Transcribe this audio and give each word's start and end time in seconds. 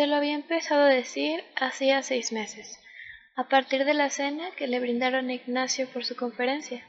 Se 0.00 0.06
lo 0.06 0.14
había 0.14 0.34
empezado 0.34 0.84
a 0.84 0.94
decir 0.94 1.42
hacía 1.56 2.02
seis 2.02 2.32
meses, 2.32 2.78
a 3.36 3.48
partir 3.48 3.84
de 3.84 3.92
la 3.92 4.08
cena 4.08 4.50
que 4.56 4.66
le 4.66 4.80
brindaron 4.80 5.28
a 5.28 5.34
Ignacio 5.34 5.88
por 5.88 6.04
su 6.04 6.16
conferencia, 6.16 6.86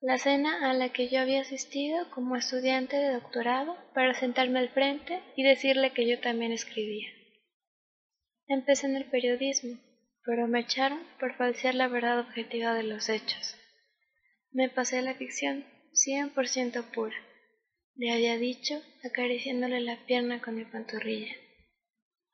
la 0.00 0.16
cena 0.16 0.70
a 0.70 0.72
la 0.72 0.88
que 0.88 1.08
yo 1.08 1.20
había 1.20 1.42
asistido 1.42 2.10
como 2.10 2.36
estudiante 2.36 2.96
de 2.96 3.12
doctorado 3.12 3.76
para 3.94 4.14
sentarme 4.14 4.58
al 4.58 4.70
frente 4.70 5.20
y 5.36 5.42
decirle 5.42 5.92
que 5.92 6.08
yo 6.08 6.18
también 6.18 6.50
escribía. 6.50 7.08
Empecé 8.48 8.86
en 8.86 8.96
el 8.96 9.04
periodismo, 9.04 9.78
pero 10.24 10.46
me 10.48 10.60
echaron 10.60 11.00
por 11.18 11.34
falsear 11.36 11.74
la 11.74 11.88
verdad 11.88 12.20
objetiva 12.20 12.74
de 12.74 12.82
los 12.82 13.08
hechos. 13.08 13.56
Me 14.52 14.68
pasé 14.68 15.02
la 15.02 15.14
ficción, 15.14 15.64
cien 15.92 16.30
por 16.30 16.48
ciento 16.48 16.82
pura, 16.92 17.16
le 17.94 18.12
había 18.12 18.38
dicho, 18.38 18.82
acariciándole 19.04 19.80
la 19.80 19.96
pierna 20.06 20.40
con 20.40 20.56
mi 20.56 20.64
pantorrilla 20.64 21.34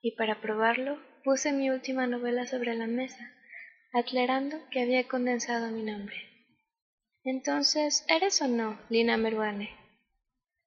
y 0.07 0.13
para 0.13 0.41
probarlo 0.41 1.01
puse 1.25 1.53
mi 1.53 1.69
última 1.69 2.07
novela 2.07 2.47
sobre 2.47 2.77
la 2.77 2.87
mesa, 2.87 3.35
aclarando 3.93 4.57
que 4.71 4.81
había 4.81 5.09
condensado 5.09 5.73
mi 5.73 5.83
nombre. 5.83 6.17
Entonces, 7.25 8.05
¿eres 8.09 8.41
o 8.41 8.47
no 8.47 8.79
Lina 8.89 9.17
Meruane? 9.17 9.71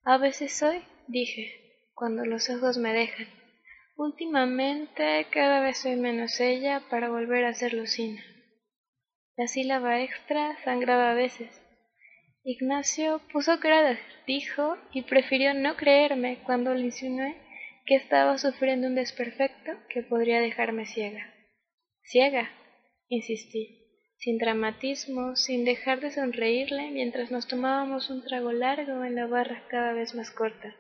A 0.04 0.18
veces 0.18 0.52
soy, 0.52 0.82
dije, 1.08 1.88
cuando 1.94 2.26
los 2.26 2.50
ojos 2.50 2.78
me 2.78 2.92
dejan. 2.92 3.28
Últimamente 4.02 5.28
cada 5.30 5.60
vez 5.60 5.80
soy 5.80 5.98
menos 5.98 6.40
ella 6.40 6.82
para 6.90 7.10
volver 7.10 7.44
a 7.44 7.54
ser 7.54 7.74
Lucina. 7.74 8.24
La 9.36 9.46
sílaba 9.46 10.00
extra 10.02 10.56
sangraba 10.64 11.12
a 11.12 11.16
veces. 11.16 11.50
Ignacio 12.46 13.22
puso 13.34 13.60
cara 13.60 13.84
de 13.84 13.98
y 14.94 15.02
prefirió 15.02 15.54
no 15.54 15.76
creerme 15.76 16.38
cuando 16.46 16.74
le 16.74 16.86
insinué 16.86 17.36
que 17.86 17.96
estaba 17.96 18.38
sufriendo 18.38 18.88
un 18.88 18.96
desperfecto 18.96 19.74
que 19.90 20.02
podría 20.02 20.40
dejarme 20.40 20.86
ciega. 20.86 21.34
Ciega, 22.02 22.50
insistí, 23.10 23.84
sin 24.18 24.38
dramatismo, 24.38 25.36
sin 25.36 25.66
dejar 25.66 26.00
de 26.00 26.12
sonreírle 26.12 26.90
mientras 26.92 27.32
nos 27.32 27.50
tomábamos 27.50 28.10
un 28.10 28.24
trago 28.24 28.54
largo 28.54 29.04
en 29.04 29.16
la 29.16 29.28
barra 29.28 29.68
cada 29.70 29.92
vez 29.92 30.16
más 30.16 30.32
corta. 30.32 30.74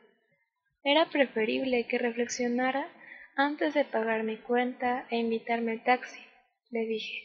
Era 0.85 1.09
preferible 1.09 1.85
que 1.85 1.97
reflexionara 1.97 2.87
antes 3.39 3.73
de 3.73 3.85
pagar 3.85 4.23
mi 4.23 4.35
cuenta 4.35 5.07
e 5.09 5.15
invitarme 5.15 5.71
al 5.71 5.83
taxi, 5.85 6.19
le 6.71 6.81
dije, 6.85 7.23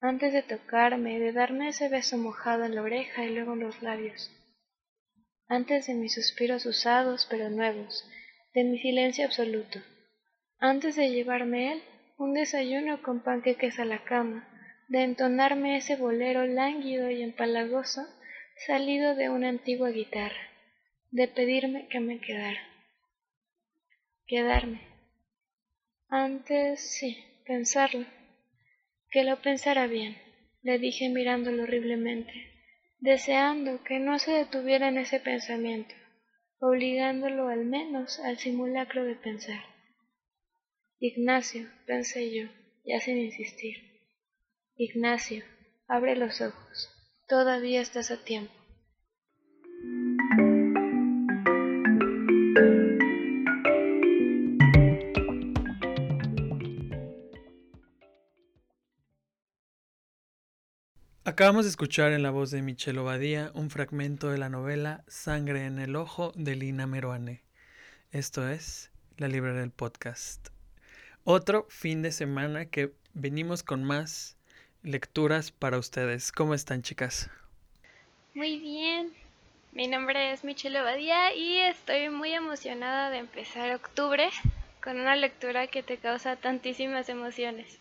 antes 0.00 0.32
de 0.32 0.42
tocarme, 0.42 1.18
de 1.18 1.32
darme 1.32 1.70
ese 1.70 1.88
beso 1.88 2.16
mojado 2.16 2.64
en 2.64 2.76
la 2.76 2.82
oreja 2.82 3.24
y 3.24 3.34
luego 3.34 3.54
en 3.54 3.60
los 3.64 3.82
labios, 3.82 4.30
antes 5.48 5.88
de 5.88 5.94
mis 5.94 6.14
suspiros 6.14 6.64
usados 6.64 7.26
pero 7.28 7.50
nuevos, 7.50 8.08
de 8.54 8.62
mi 8.62 8.78
silencio 8.78 9.24
absoluto. 9.24 9.80
Antes 10.60 10.94
de 10.94 11.10
llevarme 11.10 11.72
él 11.72 11.82
un 12.18 12.34
desayuno 12.34 13.02
con 13.02 13.24
panqueques 13.24 13.80
a 13.80 13.84
la 13.84 14.04
cama, 14.04 14.48
de 14.86 15.02
entonarme 15.02 15.76
ese 15.76 15.96
bolero 15.96 16.46
lánguido 16.46 17.10
y 17.10 17.20
empalagoso 17.22 18.06
salido 18.64 19.16
de 19.16 19.28
una 19.28 19.48
antigua 19.48 19.90
guitarra, 19.90 20.50
de 21.10 21.26
pedirme 21.26 21.88
que 21.88 21.98
me 21.98 22.20
quedara. 22.20 22.60
Quedarme. 24.28 24.97
Antes, 26.08 26.80
sí, 26.80 27.18
pensarlo. 27.46 28.06
Que 29.10 29.24
lo 29.24 29.40
pensara 29.40 29.86
bien, 29.86 30.16
le 30.62 30.78
dije 30.78 31.08
mirándolo 31.08 31.64
horriblemente, 31.64 32.32
deseando 32.98 33.82
que 33.84 33.98
no 33.98 34.18
se 34.18 34.32
detuviera 34.32 34.88
en 34.88 34.98
ese 34.98 35.20
pensamiento 35.20 35.94
obligándolo 36.60 37.48
al 37.48 37.64
menos 37.64 38.18
al 38.20 38.38
simulacro 38.38 39.04
de 39.04 39.14
pensar. 39.14 39.62
Ignacio, 40.98 41.68
pensé 41.86 42.34
yo, 42.34 42.48
ya 42.84 43.00
sin 43.00 43.18
insistir. 43.18 43.76
Ignacio, 44.76 45.44
abre 45.86 46.16
los 46.16 46.40
ojos. 46.40 46.90
Todavía 47.28 47.80
estás 47.80 48.10
a 48.10 48.24
tiempo. 48.24 48.52
Acabamos 61.38 61.66
de 61.66 61.70
escuchar 61.70 62.10
en 62.10 62.24
la 62.24 62.32
voz 62.32 62.50
de 62.50 62.62
Michelle 62.62 62.98
Obadía 62.98 63.52
un 63.54 63.70
fragmento 63.70 64.28
de 64.28 64.38
la 64.38 64.48
novela 64.48 65.04
Sangre 65.06 65.66
en 65.66 65.78
el 65.78 65.94
Ojo 65.94 66.32
de 66.34 66.56
Lina 66.56 66.88
Meruane. 66.88 67.44
Esto 68.10 68.48
es 68.48 68.90
La 69.18 69.28
Librería 69.28 69.60
del 69.60 69.70
Podcast. 69.70 70.48
Otro 71.22 71.64
fin 71.70 72.02
de 72.02 72.10
semana 72.10 72.64
que 72.64 72.92
venimos 73.14 73.62
con 73.62 73.84
más 73.84 74.36
lecturas 74.82 75.52
para 75.52 75.78
ustedes. 75.78 76.32
¿Cómo 76.32 76.54
están, 76.54 76.82
chicas? 76.82 77.30
Muy 78.34 78.58
bien. 78.58 79.12
Mi 79.70 79.86
nombre 79.86 80.32
es 80.32 80.42
Michelle 80.42 80.80
Obadía 80.80 81.32
y 81.36 81.58
estoy 81.58 82.08
muy 82.08 82.32
emocionada 82.32 83.10
de 83.10 83.18
empezar 83.18 83.72
octubre 83.76 84.28
con 84.82 84.98
una 84.98 85.14
lectura 85.14 85.68
que 85.68 85.84
te 85.84 85.98
causa 85.98 86.34
tantísimas 86.34 87.08
emociones. 87.08 87.78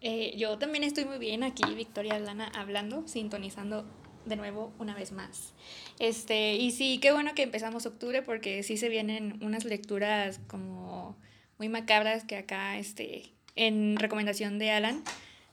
Eh, 0.00 0.34
yo 0.36 0.58
también 0.58 0.84
estoy 0.84 1.04
muy 1.04 1.18
bien 1.18 1.42
aquí, 1.42 1.62
Victoria 1.74 2.18
Lana, 2.18 2.50
hablando, 2.54 3.06
sintonizando 3.06 3.84
de 4.24 4.36
nuevo 4.36 4.72
una 4.78 4.94
vez 4.94 5.12
más. 5.12 5.52
Este, 5.98 6.54
y 6.54 6.70
sí, 6.70 6.98
qué 6.98 7.12
bueno 7.12 7.34
que 7.34 7.42
empezamos 7.42 7.86
octubre 7.86 8.22
porque 8.22 8.62
sí 8.62 8.76
se 8.76 8.88
vienen 8.88 9.38
unas 9.42 9.64
lecturas 9.64 10.40
como 10.46 11.16
muy 11.58 11.68
macabras 11.68 12.24
que 12.24 12.36
acá, 12.36 12.78
este, 12.78 13.32
en 13.56 13.96
recomendación 13.96 14.58
de 14.58 14.70
Alan, 14.70 15.02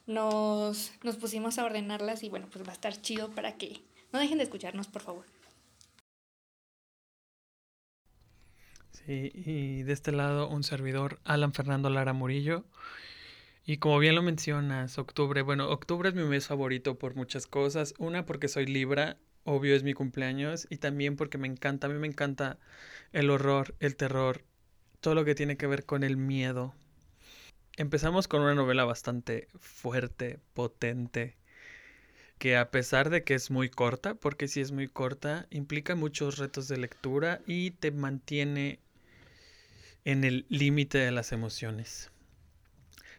nos, 0.06 0.94
nos 1.03 1.18
pusimos 1.18 1.58
a 1.59 1.66
ordenarlas 1.66 2.24
y 2.24 2.29
bueno, 2.29 2.47
pues 2.52 2.66
va 2.66 2.72
a 2.72 2.74
estar 2.74 3.02
chido 3.02 3.29
para 3.31 3.58
que 3.58 3.81
no 4.14 4.19
dejen 4.19 4.38
de 4.38 4.46
escucharnos, 4.46 4.88
por 4.88 5.02
favor. 5.02 5.25
Sí, 8.91 9.31
y 9.34 9.84
de 9.84 9.94
este 9.94 10.12
lado 10.12 10.47
un 10.50 10.64
servidor, 10.64 11.19
Alan 11.25 11.53
Fernando 11.53 11.90
Lara 11.90 12.14
Murillo. 12.14 12.64
Y 13.69 13.79
como 13.79 14.00
bien 14.00 14.16
lo 14.16 14.22
mencionas, 14.22 14.97
octubre, 14.97 15.41
bueno, 15.41 15.69
octubre 15.69 16.07
es 16.07 16.16
mi 16.16 16.23
mes 16.23 16.47
favorito 16.47 16.97
por 16.97 17.16
muchas 17.16 17.47
cosas. 17.47 17.94
Una, 17.97 18.25
porque 18.25 18.47
soy 18.47 18.66
Libra, 18.66 19.17
obvio 19.44 19.75
es 19.75 19.83
mi 19.83 19.94
cumpleaños, 19.94 20.67
y 20.69 20.78
también 20.78 21.17
porque 21.17 21.38
me 21.38 21.50
encanta, 21.50 21.88
a 21.88 21.89
mí 21.89 22.00
me 22.00 22.07
encanta 22.07 22.59
el 23.11 23.29
horror, 23.29 23.75
el 23.81 23.97
terror, 23.97 24.45
todo 25.01 25.16
lo 25.16 25.25
que 25.25 25.35
tiene 25.35 25.57
que 25.57 25.67
ver 25.67 25.83
con 25.83 26.05
el 26.05 26.16
miedo. 26.16 26.73
Empezamos 27.75 28.29
con 28.29 28.41
una 28.41 28.55
novela 28.55 28.85
bastante 28.85 29.50
fuerte, 29.59 30.39
potente, 30.53 31.35
que 32.38 32.55
a 32.55 32.72
pesar 32.72 33.09
de 33.09 33.25
que 33.25 33.34
es 33.34 33.51
muy 33.51 33.69
corta, 33.69 34.16
porque 34.16 34.47
sí 34.47 34.61
es 34.61 34.72
muy 34.72 34.88
corta, 34.88 35.45
implica 35.49 35.94
muchos 35.94 36.38
retos 36.38 36.69
de 36.69 36.78
lectura 36.78 37.41
y 37.45 37.72
te 37.72 37.91
mantiene 37.91 38.79
en 40.05 40.23
el 40.23 40.45
límite 40.47 40.99
de 40.99 41.11
las 41.11 41.34
emociones. 41.34 42.11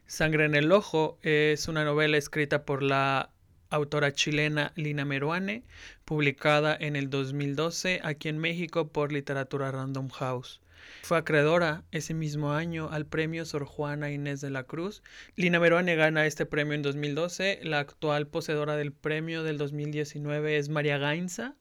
Sangre 0.09 0.47
en 0.47 0.55
el 0.55 0.73
Ojo 0.73 1.19
es 1.21 1.69
una 1.69 1.85
novela 1.85 2.17
escrita 2.17 2.65
por 2.65 2.83
la 2.83 3.29
autora 3.69 4.11
chilena 4.15 4.73
Lina 4.75 5.05
Meruane, 5.05 5.65
publicada 6.07 6.75
en 6.81 6.97
el 6.97 7.11
2012 7.11 8.01
aquí 8.03 8.31
en 8.31 8.39
México 8.39 8.89
por 8.89 9.13
Literatura 9.13 9.71
Random 9.71 10.09
House. 10.09 10.63
Fue 11.03 11.19
acreedora 11.19 11.85
ese 11.91 12.15
mismo 12.15 12.55
año 12.55 12.89
al 12.91 13.05
premio 13.05 13.45
Sor 13.45 13.67
Juana 13.67 14.11
Inés 14.11 14.41
de 14.41 14.49
la 14.49 14.65
Cruz. 14.65 15.03
Lina 15.37 15.61
Meruane 15.61 15.95
gana 15.95 16.25
este 16.25 16.47
premio 16.47 16.73
en 16.73 16.81
2012. 16.81 17.61
La 17.65 17.81
actual 17.81 18.29
poseedora 18.29 18.77
del 18.77 18.93
premio 18.93 19.43
del 19.43 19.59
2019 19.59 20.57
es 20.57 20.71
María 20.71 20.97
Gainza. 20.97 21.55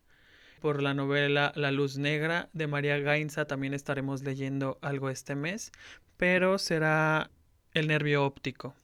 Por 0.62 0.82
la 0.82 0.94
novela 0.94 1.52
La 1.58 1.72
Luz 1.72 1.98
Negra 1.98 2.48
de 2.54 2.68
María 2.68 2.98
Gainza 2.98 3.44
también 3.44 3.74
estaremos 3.74 4.24
leyendo 4.24 4.80
algo 4.82 5.10
este 5.10 5.36
mes, 5.36 5.74
pero 6.16 6.58
será 6.58 7.30
el 7.78 7.88
nervio 7.88 8.26
óptico. 8.26 8.76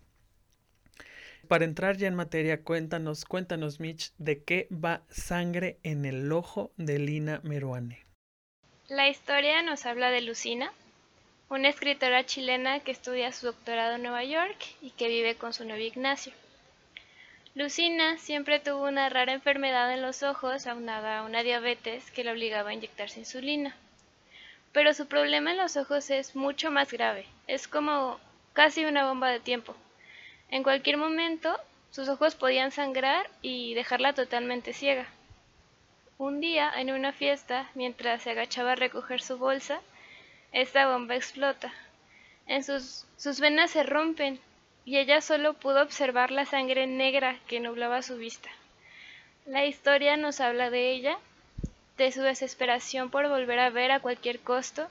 Para 1.47 1.65
entrar 1.65 1.97
ya 1.97 2.07
en 2.07 2.15
materia, 2.15 2.63
cuéntanos, 2.63 3.25
cuéntanos, 3.25 3.79
Mitch, 3.79 4.13
de 4.17 4.43
qué 4.43 4.67
va 4.71 5.03
Sangre 5.09 5.77
en 5.83 6.05
el 6.05 6.31
Ojo 6.31 6.71
de 6.77 6.99
Lina 6.99 7.41
Meruane. 7.43 8.05
La 8.87 9.09
historia 9.09 9.61
nos 9.61 9.85
habla 9.85 10.09
de 10.09 10.21
Lucina, 10.21 10.71
una 11.49 11.69
escritora 11.69 12.25
chilena 12.25 12.79
que 12.79 12.91
estudia 12.91 13.31
su 13.31 13.47
doctorado 13.47 13.95
en 13.95 14.03
Nueva 14.03 14.23
York 14.23 14.57
y 14.81 14.91
que 14.91 15.07
vive 15.07 15.35
con 15.35 15.53
su 15.53 15.65
novio 15.65 15.85
Ignacio. 15.85 16.33
Lucina 17.55 18.17
siempre 18.17 18.59
tuvo 18.59 18.87
una 18.87 19.09
rara 19.09 19.33
enfermedad 19.33 19.93
en 19.93 20.01
los 20.01 20.23
ojos, 20.23 20.65
aunada 20.65 21.19
a 21.19 21.23
una 21.23 21.43
diabetes 21.43 22.09
que 22.11 22.23
le 22.23 22.31
obligaba 22.31 22.71
a 22.71 22.73
inyectarse 22.73 23.19
insulina. 23.19 23.75
Pero 24.71 24.93
su 24.93 25.07
problema 25.07 25.51
en 25.51 25.57
los 25.57 25.77
ojos 25.77 26.09
es 26.09 26.35
mucho 26.35 26.71
más 26.71 26.91
grave. 26.91 27.27
Es 27.47 27.67
como 27.67 28.19
casi 28.53 28.85
una 28.85 29.05
bomba 29.05 29.29
de 29.29 29.39
tiempo. 29.39 29.75
En 30.49 30.63
cualquier 30.63 30.97
momento 30.97 31.59
sus 31.91 32.09
ojos 32.09 32.35
podían 32.35 32.71
sangrar 32.71 33.29
y 33.41 33.73
dejarla 33.73 34.13
totalmente 34.13 34.73
ciega. 34.73 35.07
Un 36.17 36.39
día, 36.39 36.71
en 36.75 36.91
una 36.91 37.11
fiesta, 37.11 37.69
mientras 37.75 38.23
se 38.23 38.31
agachaba 38.31 38.71
a 38.71 38.75
recoger 38.75 39.21
su 39.21 39.37
bolsa, 39.37 39.81
esta 40.51 40.87
bomba 40.87 41.15
explota. 41.15 41.73
En 42.47 42.63
sus, 42.63 43.05
sus 43.17 43.39
venas 43.39 43.71
se 43.71 43.83
rompen 43.83 44.39
y 44.85 44.97
ella 44.97 45.21
solo 45.21 45.53
pudo 45.53 45.81
observar 45.81 46.31
la 46.31 46.45
sangre 46.45 46.87
negra 46.87 47.39
que 47.47 47.59
nublaba 47.59 48.01
su 48.01 48.17
vista. 48.17 48.49
La 49.45 49.65
historia 49.65 50.17
nos 50.17 50.39
habla 50.39 50.69
de 50.69 50.91
ella, 50.91 51.17
de 51.97 52.11
su 52.11 52.21
desesperación 52.21 53.09
por 53.09 53.27
volver 53.27 53.59
a 53.59 53.69
ver 53.69 53.91
a 53.91 53.99
cualquier 53.99 54.39
costo, 54.39 54.87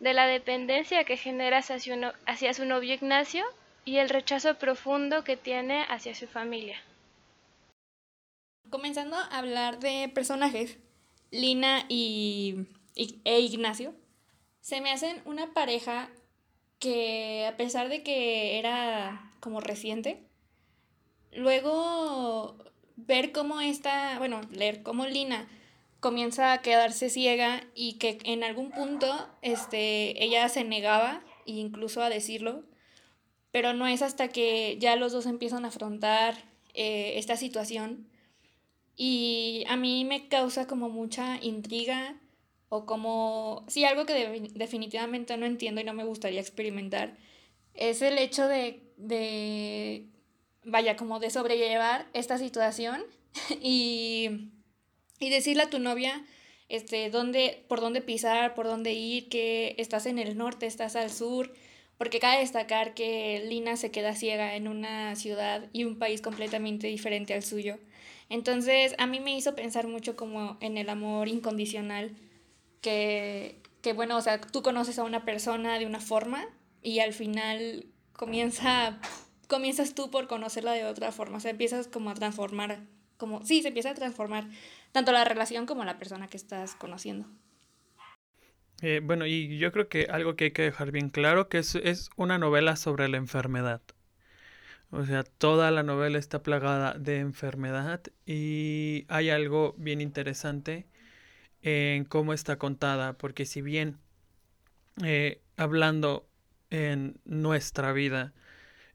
de 0.00 0.14
la 0.14 0.26
dependencia 0.26 1.04
que 1.04 1.16
genera 1.16 1.58
hacia 1.58 1.78
su, 1.80 1.92
hacia 2.26 2.54
su 2.54 2.64
novio 2.64 2.94
Ignacio 2.94 3.44
y 3.84 3.98
el 3.98 4.08
rechazo 4.08 4.58
profundo 4.58 5.24
que 5.24 5.36
tiene 5.36 5.84
hacia 5.88 6.14
su 6.14 6.26
familia. 6.26 6.76
Comenzando 8.68 9.16
a 9.16 9.38
hablar 9.38 9.78
de 9.78 10.10
personajes, 10.12 10.78
Lina 11.30 11.86
y, 11.88 12.66
e 12.96 13.40
Ignacio 13.40 13.94
se 14.60 14.80
me 14.80 14.90
hacen 14.90 15.22
una 15.24 15.52
pareja 15.54 16.10
que 16.80 17.46
a 17.46 17.56
pesar 17.56 17.88
de 17.88 18.02
que 18.02 18.58
era 18.58 19.32
como 19.40 19.60
reciente, 19.60 20.24
luego 21.32 22.56
ver 22.96 23.30
cómo 23.30 23.60
esta, 23.60 24.18
bueno, 24.18 24.40
leer 24.50 24.82
cómo 24.82 25.06
Lina 25.06 25.48
comienza 26.00 26.52
a 26.52 26.62
quedarse 26.62 27.10
ciega 27.10 27.64
y 27.74 27.94
que 27.94 28.18
en 28.24 28.44
algún 28.44 28.70
punto 28.70 29.28
este, 29.42 30.22
ella 30.22 30.48
se 30.48 30.64
negaba 30.64 31.22
incluso 31.46 32.02
a 32.02 32.10
decirlo 32.10 32.64
pero 33.56 33.72
no 33.72 33.86
es 33.86 34.02
hasta 34.02 34.28
que 34.28 34.76
ya 34.78 34.96
los 34.96 35.12
dos 35.12 35.24
empiezan 35.24 35.64
a 35.64 35.68
afrontar 35.68 36.34
eh, 36.74 37.14
esta 37.16 37.38
situación. 37.38 38.06
Y 38.96 39.64
a 39.66 39.78
mí 39.78 40.04
me 40.04 40.28
causa 40.28 40.66
como 40.66 40.90
mucha 40.90 41.42
intriga 41.42 42.20
o 42.68 42.84
como, 42.84 43.64
sí, 43.66 43.86
algo 43.86 44.04
que 44.04 44.50
definitivamente 44.54 45.38
no 45.38 45.46
entiendo 45.46 45.80
y 45.80 45.84
no 45.84 45.94
me 45.94 46.04
gustaría 46.04 46.38
experimentar, 46.38 47.16
es 47.72 48.02
el 48.02 48.18
hecho 48.18 48.46
de, 48.46 48.82
de 48.98 50.04
vaya, 50.62 50.96
como 50.96 51.18
de 51.18 51.30
sobrellevar 51.30 52.08
esta 52.12 52.36
situación 52.36 53.04
y, 53.62 54.50
y 55.20 55.30
decirle 55.30 55.64
a 55.64 55.70
tu 55.70 55.78
novia, 55.78 56.24
este, 56.68 57.10
dónde, 57.10 57.64
por 57.68 57.80
dónde 57.80 58.00
pisar, 58.00 58.54
por 58.54 58.66
dónde 58.66 58.92
ir, 58.92 59.28
que 59.28 59.74
estás 59.78 60.06
en 60.06 60.18
el 60.18 60.36
norte, 60.36 60.66
estás 60.66 60.96
al 60.96 61.10
sur, 61.10 61.52
porque 61.98 62.20
cabe 62.20 62.40
destacar 62.40 62.94
que 62.94 63.42
Lina 63.48 63.76
se 63.76 63.90
queda 63.90 64.14
ciega 64.14 64.56
en 64.56 64.68
una 64.68 65.16
ciudad 65.16 65.68
y 65.72 65.84
un 65.84 65.98
país 65.98 66.20
completamente 66.20 66.88
diferente 66.88 67.34
al 67.34 67.42
suyo. 67.42 67.78
Entonces 68.28 68.94
a 68.98 69.06
mí 69.06 69.20
me 69.20 69.36
hizo 69.36 69.54
pensar 69.54 69.86
mucho 69.86 70.16
como 70.16 70.56
en 70.60 70.76
el 70.78 70.88
amor 70.88 71.28
incondicional, 71.28 72.16
que, 72.80 73.60
que 73.82 73.92
bueno, 73.92 74.16
o 74.16 74.20
sea, 74.20 74.40
tú 74.40 74.62
conoces 74.62 74.98
a 74.98 75.04
una 75.04 75.24
persona 75.24 75.78
de 75.78 75.86
una 75.86 76.00
forma 76.00 76.46
y 76.82 77.00
al 77.00 77.12
final 77.12 77.86
comienza, 78.12 79.00
comienzas 79.48 79.94
tú 79.94 80.10
por 80.10 80.26
conocerla 80.26 80.72
de 80.72 80.84
otra 80.84 81.12
forma, 81.12 81.38
o 81.38 81.40
sea, 81.40 81.52
empiezas 81.52 81.86
como 81.86 82.10
a 82.10 82.14
transformar, 82.14 82.80
como, 83.16 83.44
sí, 83.44 83.62
se 83.62 83.68
empieza 83.68 83.90
a 83.90 83.94
transformar 83.94 84.48
tanto 84.92 85.12
la 85.12 85.24
relación 85.24 85.66
como 85.66 85.84
la 85.84 85.98
persona 85.98 86.28
que 86.28 86.36
estás 86.36 86.74
conociendo. 86.74 87.28
Eh, 88.82 89.00
bueno, 89.02 89.26
y 89.26 89.58
yo 89.58 89.72
creo 89.72 89.88
que 89.88 90.06
algo 90.10 90.36
que 90.36 90.44
hay 90.44 90.50
que 90.50 90.62
dejar 90.62 90.90
bien 90.92 91.08
claro, 91.10 91.48
que 91.48 91.58
es, 91.58 91.74
es 91.76 92.10
una 92.16 92.38
novela 92.38 92.76
sobre 92.76 93.08
la 93.08 93.16
enfermedad. 93.16 93.80
O 94.90 95.04
sea, 95.04 95.24
toda 95.24 95.70
la 95.70 95.82
novela 95.82 96.18
está 96.18 96.42
plagada 96.42 96.94
de 96.94 97.18
enfermedad 97.18 98.02
y 98.24 99.04
hay 99.08 99.30
algo 99.30 99.74
bien 99.78 100.00
interesante 100.00 100.86
en 101.62 102.04
cómo 102.04 102.32
está 102.32 102.56
contada, 102.58 103.14
porque 103.18 103.46
si 103.46 103.62
bien 103.62 103.98
eh, 105.04 105.42
hablando 105.56 106.28
en 106.70 107.20
nuestra 107.24 107.92
vida, 107.92 108.32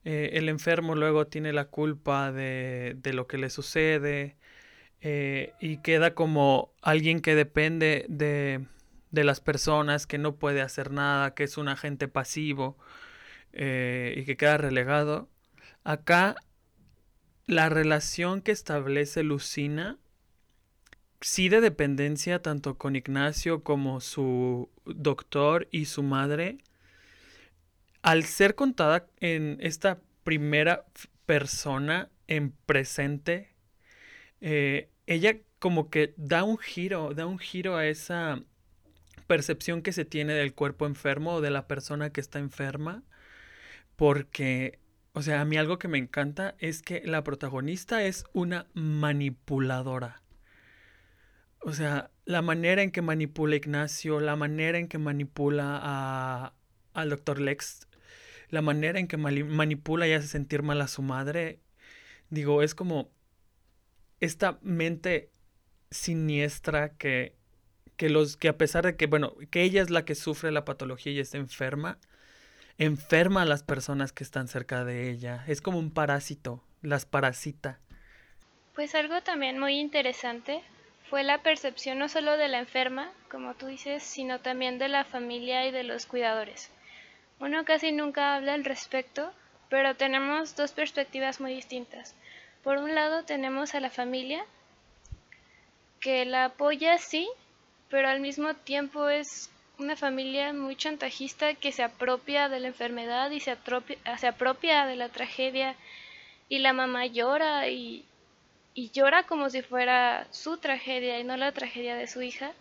eh, 0.06 0.32
el 0.34 0.50
enfermo 0.50 0.96
luego 0.96 1.28
tiene 1.28 1.54
la 1.54 1.66
culpa 1.66 2.32
de, 2.32 2.96
de 2.98 3.14
lo 3.14 3.28
que 3.28 3.38
le 3.38 3.50
sucede 3.50 4.38
y 5.02 5.78
queda 5.78 6.14
como 6.14 6.74
alguien 6.82 7.22
que 7.22 7.36
depende 7.36 8.06
de, 8.08 8.66
de 9.12 9.24
las 9.24 9.40
personas, 9.40 10.08
que 10.08 10.18
no 10.18 10.36
puede 10.36 10.62
hacer 10.62 10.92
nada, 10.92 11.34
que 11.34 11.44
es 11.44 11.58
un 11.58 11.68
agente 11.68 12.08
pasivo 12.08 12.78
eh, 13.54 14.16
y 14.18 14.24
que 14.24 14.38
queda 14.38 14.58
relegado. 14.58 15.30
Acá 15.84 16.36
la 17.46 17.70
relación 17.70 18.42
que 18.42 18.52
establece 18.52 19.24
Lucina, 19.24 19.98
sí 21.20 21.50
de 21.50 21.62
dependencia 21.62 22.42
tanto 22.42 22.78
con 22.78 22.96
Ignacio 22.96 23.64
como 23.64 24.00
su 24.00 24.70
doctor 24.86 25.68
y 25.72 25.86
su 25.86 26.04
madre, 26.04 26.60
al 28.02 28.24
ser 28.24 28.56
contada 28.56 29.08
en 29.20 29.58
esta 29.60 30.00
primera 30.24 30.86
persona 31.26 32.10
en 32.28 32.52
presente, 32.52 33.51
eh, 34.42 34.90
ella 35.08 35.38
como 35.60 35.90
que 35.90 36.14
da 36.18 36.44
un 36.44 36.58
giro, 36.58 37.14
da 37.14 37.26
un 37.28 37.40
giro 37.40 37.78
a 37.78 37.86
esa 37.86 38.44
percepción 39.28 39.82
que 39.82 39.94
se 39.94 40.06
tiene 40.06 40.34
del 40.34 40.54
cuerpo 40.54 40.86
enfermo 40.88 41.36
o 41.36 41.42
de 41.42 41.52
la 41.52 41.68
persona 41.68 42.10
que 42.12 42.22
está 42.22 42.40
enferma, 42.40 43.04
porque, 43.96 44.80
o 45.14 45.22
sea, 45.22 45.42
a 45.42 45.46
mí 45.46 45.58
algo 45.58 45.78
que 45.80 45.88
me 45.88 46.00
encanta 46.00 46.56
es 46.60 46.82
que 46.82 47.02
la 47.06 47.24
protagonista 47.24 48.04
es 48.04 48.26
una 48.34 48.68
manipuladora. 48.74 50.22
O 51.62 51.74
sea, 51.74 52.10
la 52.26 52.42
manera 52.42 52.82
en 52.82 52.92
que 52.92 53.04
manipula 53.04 53.56
Ignacio, 53.56 54.20
la 54.20 54.36
manera 54.36 54.80
en 54.80 54.88
que 54.88 54.98
manipula 54.98 55.80
a, 55.82 56.54
al 56.94 57.10
doctor 57.12 57.40
Lex, 57.40 57.88
la 58.50 58.62
manera 58.62 59.00
en 59.00 59.08
que 59.08 59.18
manipula 59.18 60.08
y 60.08 60.14
hace 60.14 60.28
sentir 60.28 60.64
mal 60.64 60.82
a 60.82 60.88
su 60.88 61.04
madre, 61.04 61.60
digo, 62.30 62.64
es 62.64 62.74
como 62.76 63.12
esta 64.22 64.58
mente 64.62 65.30
siniestra 65.90 66.96
que 66.96 67.36
que 68.02 68.10
los 68.10 68.36
que 68.36 68.50
a 68.50 68.58
pesar 68.58 68.84
de 68.84 68.96
que 68.96 69.06
bueno, 69.06 69.36
que 69.52 69.62
ella 69.62 69.80
es 69.80 69.92
la 69.92 70.06
que 70.06 70.16
sufre 70.16 70.52
la 70.52 70.66
patología 70.66 71.12
y 71.12 71.20
está 71.20 71.38
enferma, 71.38 72.00
enferma 72.80 73.44
a 73.44 73.46
las 73.46 73.62
personas 73.62 74.12
que 74.12 74.24
están 74.24 74.48
cerca 74.48 74.84
de 74.84 75.12
ella. 75.12 75.44
Es 75.48 75.62
como 75.62 75.78
un 75.78 75.92
parásito, 75.94 76.64
las 76.82 77.06
parasita. 77.06 77.80
Pues 78.74 78.96
algo 78.96 79.22
también 79.22 79.60
muy 79.60 79.80
interesante 79.80 80.64
fue 81.12 81.24
la 81.24 81.44
percepción 81.44 82.00
no 82.00 82.10
solo 82.10 82.38
de 82.38 82.48
la 82.48 82.58
enferma, 82.58 83.12
como 83.30 83.54
tú 83.54 83.68
dices, 83.68 84.02
sino 84.02 84.40
también 84.40 84.80
de 84.80 84.88
la 84.88 85.06
familia 85.06 85.68
y 85.68 85.72
de 85.72 85.84
los 85.84 86.08
cuidadores. 86.08 86.72
Uno 87.40 87.66
casi 87.66 87.92
nunca 87.92 88.34
habla 88.34 88.56
al 88.56 88.66
respecto, 88.66 89.32
pero 89.70 89.96
tenemos 89.96 90.56
dos 90.56 90.72
perspectivas 90.72 91.40
muy 91.40 91.54
distintas. 91.54 92.16
Por 92.64 92.78
un 92.78 92.94
lado 92.94 93.24
tenemos 93.24 93.74
a 93.74 93.80
la 93.80 93.90
familia, 93.90 94.46
que 96.00 96.26
la 96.26 96.46
apoya 96.46 96.98
sí, 96.98 97.30
pero 97.90 98.08
al 98.08 98.20
mismo 98.20 98.54
tiempo 98.54 99.10
es 99.10 99.50
una 99.80 99.96
familia 99.96 100.54
muy 100.54 100.76
chantajista 100.76 101.56
que 101.56 101.72
se 101.72 101.84
apropia 101.84 102.50
de 102.50 102.60
la 102.60 102.68
enfermedad 102.68 103.32
y 103.32 103.40
se 103.40 103.52
apropia, 103.52 103.98
se 104.18 104.28
de 104.28 104.96
la 104.96 105.10
tragedia 105.10 105.76
y 106.50 106.60
la 106.60 106.74
mamá 106.74 107.08
llora 107.08 107.68
y, 107.68 108.06
y 108.76 108.92
llora 108.92 109.24
como 109.24 109.50
si 109.50 109.64
fuera 109.64 110.28
su 110.32 110.58
tragedia 110.58 111.20
y 111.20 111.24
no 111.24 111.38
la 111.38 111.52
tragedia 111.52 111.96
de 111.96 112.08
su 112.08 112.22
hija. 112.22 112.52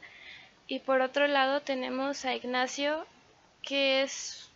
Y 0.67 0.79
por 0.79 1.03
otro 1.03 1.27
lado 1.27 1.61
tenemos 1.61 2.25
a 2.25 2.35
Ignacio, 2.35 3.07
que 3.63 4.03
es 4.03 4.49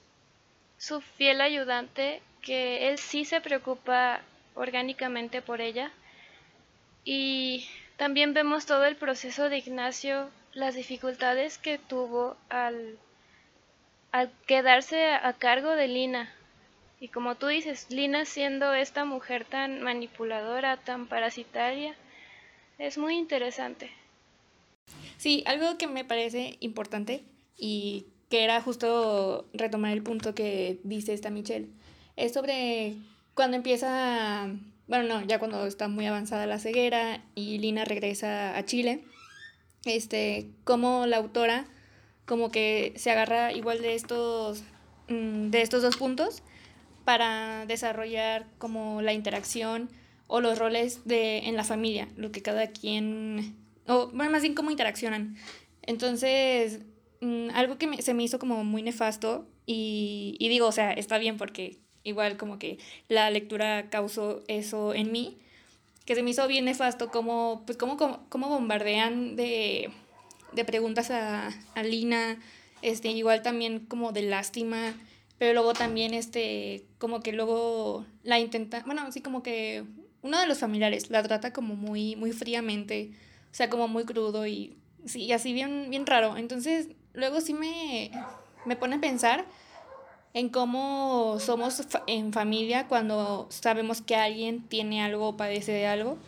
su 0.79 1.01
fiel 1.01 1.41
ayudante, 1.41 2.23
que 2.41 2.89
él 2.89 2.99
sí 2.99 3.25
se 3.25 3.41
preocupa 3.41 4.21
orgánicamente 4.55 5.43
por 5.43 5.61
ella. 5.61 5.91
Y 7.05 7.67
también 7.97 8.35
vemos 8.35 8.67
todo 8.67 8.85
el 8.87 8.97
proceso 8.97 9.49
de 9.49 9.59
Ignacio 9.59 10.31
las 10.53 10.75
dificultades 10.75 11.59
que 11.59 11.79
tuvo 11.79 12.37
al, 12.49 12.99
al 14.13 14.31
quedarse 14.47 15.13
a 15.13 15.33
cargo 15.35 15.71
de 15.71 15.89
Lina. 15.89 16.33
Y 17.01 17.09
como 17.09 17.35
tú 17.35 17.49
dices, 17.49 17.91
Lina 17.91 18.25
siendo 18.25 18.73
esta 18.73 19.05
mujer 19.05 19.45
tan 19.45 19.83
manipuladora, 19.83 20.77
tan 20.79 21.07
parasitaria, 21.07 21.95
es 22.79 22.97
muy 22.99 23.17
interesante. 23.17 23.91
Sí, 25.17 25.43
algo 25.47 25.77
que 25.77 25.87
me 25.87 26.05
parece 26.05 26.57
importante 26.61 27.25
y 27.57 28.07
que 28.31 28.45
era 28.45 28.61
justo 28.61 29.47
retomar 29.53 29.93
el 29.93 30.03
punto 30.03 30.35
que 30.35 30.79
dice 30.83 31.13
esta 31.13 31.31
Michelle, 31.31 31.69
es 32.17 32.33
sobre 32.33 32.95
cuando 33.35 33.57
empieza, 33.57 34.49
bueno, 34.87 35.05
no, 35.09 35.27
ya 35.27 35.39
cuando 35.39 35.67
está 35.67 35.89
muy 35.89 36.07
avanzada 36.07 36.47
la 36.47 36.59
ceguera 36.59 37.23
y 37.35 37.59
Lina 37.59 37.85
regresa 37.85 38.57
a 38.57 38.65
Chile 38.65 39.05
este, 39.85 40.51
como 40.65 41.07
la 41.07 41.19
autora 41.19 41.67
como 42.27 42.51
que 42.51 42.95
se 42.97 43.11
agarra 43.11 43.53
igual 43.53 43.83
de 43.83 43.95
estos, 43.95 44.63
mm, 45.09 45.51
de 45.51 45.63
estos 45.63 45.83
dos 45.83 45.97
puntos 45.97 46.43
para 47.05 47.67
desarrollar 47.67 48.47
como 48.59 49.03
la 49.03 49.13
interacción 49.13 49.91
o 50.27 50.41
los 50.41 50.59
roles 50.59 51.05
de, 51.05 51.39
en 51.41 51.57
la 51.57 51.65
familia, 51.65 52.09
lo 52.17 52.33
que 52.33 52.41
cada 52.41 52.69
quien, 52.69 53.57
o 53.87 54.09
bueno, 54.09 54.31
más 54.33 54.41
bien 54.41 54.55
cómo 54.55 54.71
interaccionan. 54.71 55.37
Entonces, 55.83 56.81
mm, 57.21 57.51
algo 57.53 57.77
que 57.77 58.01
se 58.03 58.15
me 58.15 58.23
hizo 58.23 58.39
como 58.39 58.65
muy 58.65 58.83
nefasto 58.83 59.47
y, 59.67 60.37
y 60.39 60.49
digo, 60.49 60.67
o 60.67 60.73
sea, 60.73 60.93
está 60.93 61.19
bien 61.19 61.37
porque 61.37 61.84
igual 62.05 62.37
como 62.37 62.59
que 62.59 62.79
la 63.09 63.31
lectura 63.31 63.91
causó 63.91 64.43
eso 64.47 64.95
en 64.95 65.11
mí, 65.11 65.39
que 66.05 66.15
se 66.15 66.23
me 66.23 66.31
hizo 66.31 66.47
bien 66.47 66.67
nefasto 66.67 67.11
como, 67.11 67.63
pues 67.67 67.79
cómo, 67.79 67.97
cómo, 68.29 68.49
bombardean 68.49 69.37
de, 69.37 69.91
de 70.53 70.65
preguntas 70.65 71.11
a, 71.11 71.49
a, 71.75 71.83
Lina, 71.83 72.39
este, 72.83 73.09
igual 73.09 73.43
también 73.43 73.81
como 73.81 74.13
de 74.13 74.23
lástima, 74.23 74.95
pero 75.39 75.55
luego 75.55 75.73
también 75.73 76.15
este, 76.15 76.85
como 76.99 77.21
que 77.21 77.33
luego 77.33 78.05
la 78.23 78.39
intenta, 78.39 78.83
bueno, 78.85 79.03
así 79.03 79.21
como 79.21 79.43
que 79.43 79.85
uno 80.23 80.39
de 80.39 80.47
los 80.47 80.59
familiares 80.59 81.11
la 81.11 81.23
trata 81.23 81.53
como 81.53 81.75
muy, 81.75 82.17
muy 82.17 82.33
fríamente, 82.33 83.11
o 83.51 83.55
sea, 83.55 83.71
como 83.71 83.89
muy 83.89 84.05
crudo 84.05 84.47
y 84.47 84.77
sí, 85.07 85.33
así 85.33 85.53
bien, 85.53 85.89
bien 85.91 86.07
raro. 86.07 86.37
Entonces, 86.37 86.89
luego 87.13 87.41
sí 87.41 87.55
me, 87.55 88.11
me 88.67 88.77
pone 88.77 88.97
a 88.97 89.01
pensar 89.01 89.45
en 90.35 90.49
cómo 90.49 91.39
somos 91.39 91.87
en 92.09 92.33
familia 92.33 92.89
cuando 92.89 93.47
sabemos 93.51 94.03
que 94.03 94.17
alguien 94.17 94.63
tiene 94.63 95.01
algo 95.03 95.29
o 95.29 95.37
padece 95.37 95.73
de 95.73 95.87
algo 95.87 96.19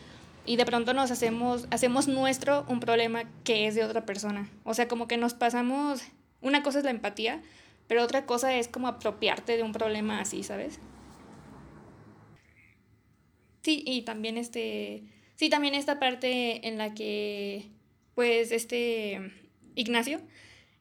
y 0.47 0.57
de 0.57 0.65
pronto 0.65 0.95
nos 0.95 1.11
hacemos, 1.11 1.67
hacemos 1.71 2.07
nuestro 2.07 2.65
un 2.69 2.79
problema 2.79 3.25
que 3.43 3.67
es 3.67 3.75
de 3.75 3.85
otra 3.85 4.07
persona. 4.07 4.49
O 4.63 4.75
sea, 4.75 4.87
como 4.87 5.09
que 5.09 5.17
nos 5.17 5.35
pasamos, 5.35 6.03
una 6.41 6.63
cosa 6.63 6.79
es 6.79 6.85
la 6.85 6.93
empatía, 6.93 7.43
pero 7.89 8.05
otra 8.05 8.27
cosa 8.27 8.55
es 8.55 8.69
como 8.69 8.87
apropiarte 8.87 9.57
de 9.57 9.65
un 9.65 9.73
problema 9.73 10.21
así, 10.21 10.45
¿sabes? 10.45 10.79
Sí, 13.63 13.83
y 13.85 14.03
también 14.03 14.39
este, 14.39 15.03
sí, 15.35 15.51
también 15.51 15.75
esta 15.75 15.99
parte 15.99 16.69
en 16.69 16.79
la 16.79 16.95
que, 16.95 17.71
pues, 18.15 18.53
este 18.53 19.33
Ignacio 19.75 20.21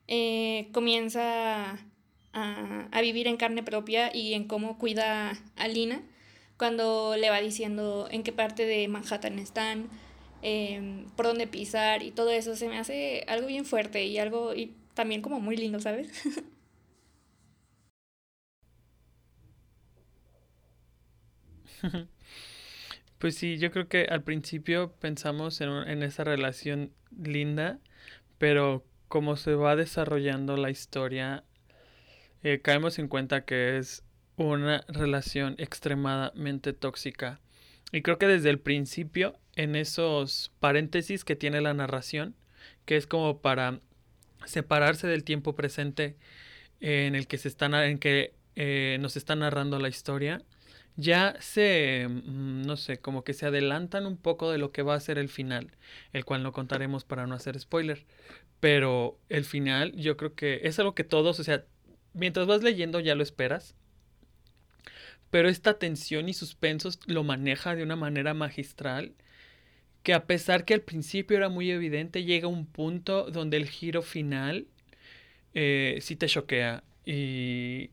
eh, 0.06 0.68
comienza 0.72 1.76
a, 2.36 3.00
vivir 3.00 3.26
en 3.28 3.36
carne 3.36 3.62
propia 3.62 4.14
y 4.14 4.34
en 4.34 4.44
cómo 4.46 4.78
cuida 4.78 5.32
a 5.56 5.68
Lina 5.68 6.02
cuando 6.58 7.16
le 7.16 7.30
va 7.30 7.40
diciendo 7.40 8.08
en 8.10 8.22
qué 8.22 8.32
parte 8.32 8.66
de 8.66 8.88
Manhattan 8.88 9.38
están, 9.38 9.88
em, 10.42 11.06
por 11.16 11.26
dónde 11.26 11.46
pisar 11.46 12.02
y 12.02 12.10
todo 12.10 12.30
eso. 12.30 12.56
Se 12.56 12.68
me 12.68 12.78
hace 12.78 13.24
algo 13.28 13.46
bien 13.48 13.64
fuerte 13.64 14.04
y 14.04 14.18
algo 14.18 14.54
y 14.54 14.74
también 14.94 15.22
como 15.22 15.40
muy 15.40 15.56
lindo, 15.56 15.80
¿sabes? 15.80 16.10
Pues 23.18 23.34
sí, 23.36 23.56
yo 23.58 23.70
creo 23.70 23.88
que 23.88 24.04
al 24.10 24.22
principio 24.22 24.92
pensamos 25.00 25.60
en, 25.62 25.70
en 25.70 26.02
esa 26.02 26.22
relación 26.22 26.92
linda, 27.18 27.78
pero 28.38 28.84
como 29.08 29.36
se 29.36 29.54
va 29.54 29.74
desarrollando 29.74 30.56
la 30.58 30.70
historia, 30.70 31.44
eh, 32.48 32.60
caemos 32.60 33.00
en 33.00 33.08
cuenta 33.08 33.44
que 33.44 33.76
es 33.76 34.04
una 34.36 34.84
relación 34.86 35.56
extremadamente 35.58 36.72
tóxica. 36.72 37.40
Y 37.90 38.02
creo 38.02 38.18
que 38.18 38.28
desde 38.28 38.50
el 38.50 38.60
principio, 38.60 39.36
en 39.56 39.74
esos 39.74 40.52
paréntesis 40.60 41.24
que 41.24 41.34
tiene 41.34 41.60
la 41.60 41.74
narración, 41.74 42.36
que 42.84 42.96
es 42.96 43.08
como 43.08 43.40
para 43.40 43.80
separarse 44.44 45.08
del 45.08 45.24
tiempo 45.24 45.56
presente 45.56 46.14
en 46.78 47.16
el 47.16 47.26
que 47.26 47.38
se 47.38 47.48
está 47.48 47.66
en 47.84 47.98
que 47.98 48.32
eh, 48.54 48.98
nos 49.00 49.16
está 49.16 49.34
narrando 49.34 49.80
la 49.80 49.88
historia, 49.88 50.40
ya 50.94 51.34
se, 51.40 52.06
mm, 52.08 52.62
no 52.62 52.76
sé, 52.76 52.98
como 52.98 53.24
que 53.24 53.34
se 53.34 53.46
adelantan 53.46 54.06
un 54.06 54.16
poco 54.16 54.52
de 54.52 54.58
lo 54.58 54.70
que 54.70 54.82
va 54.82 54.94
a 54.94 55.00
ser 55.00 55.18
el 55.18 55.28
final, 55.28 55.72
el 56.12 56.24
cual 56.24 56.44
no 56.44 56.52
contaremos 56.52 57.04
para 57.04 57.26
no 57.26 57.34
hacer 57.34 57.58
spoiler. 57.58 58.06
Pero 58.60 59.18
el 59.30 59.44
final, 59.44 59.96
yo 59.96 60.16
creo 60.16 60.34
que 60.36 60.60
es 60.62 60.78
algo 60.78 60.94
que 60.94 61.02
todos, 61.02 61.40
o 61.40 61.44
sea, 61.44 61.64
mientras 62.16 62.46
vas 62.46 62.62
leyendo 62.62 63.00
ya 63.00 63.14
lo 63.14 63.22
esperas. 63.22 63.74
Pero 65.30 65.48
esta 65.48 65.78
tensión 65.78 66.28
y 66.28 66.34
suspensos 66.34 66.98
lo 67.06 67.24
maneja 67.24 67.74
de 67.74 67.82
una 67.82 67.96
manera 67.96 68.34
magistral 68.34 69.14
que 70.02 70.14
a 70.14 70.26
pesar 70.26 70.64
que 70.64 70.74
al 70.74 70.82
principio 70.82 71.36
era 71.36 71.48
muy 71.48 71.70
evidente, 71.70 72.24
llega 72.24 72.46
un 72.46 72.64
punto 72.64 73.28
donde 73.30 73.56
el 73.56 73.68
giro 73.68 74.02
final 74.02 74.68
eh, 75.52 75.98
sí 76.00 76.14
te 76.14 76.28
choquea 76.28 76.84
y 77.04 77.90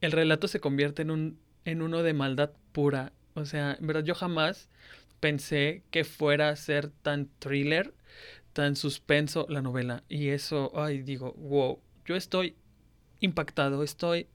el 0.00 0.12
relato 0.12 0.48
se 0.48 0.58
convierte 0.58 1.02
en, 1.02 1.10
un, 1.12 1.38
en 1.64 1.82
uno 1.82 2.02
de 2.02 2.12
maldad 2.12 2.50
pura. 2.72 3.12
O 3.34 3.44
sea, 3.44 3.76
en 3.78 3.86
verdad 3.86 4.04
yo 4.04 4.14
jamás 4.14 4.68
pensé 5.20 5.84
que 5.90 6.04
fuera 6.04 6.48
a 6.48 6.56
ser 6.56 6.90
tan 6.90 7.28
thriller, 7.38 7.94
tan 8.52 8.74
suspenso 8.74 9.46
la 9.48 9.62
novela. 9.62 10.02
Y 10.08 10.30
eso, 10.30 10.72
ay, 10.74 11.02
digo, 11.02 11.34
wow, 11.34 11.80
yo 12.04 12.16
estoy 12.16 12.56
impactado, 13.20 13.82
estoy... 13.82 14.26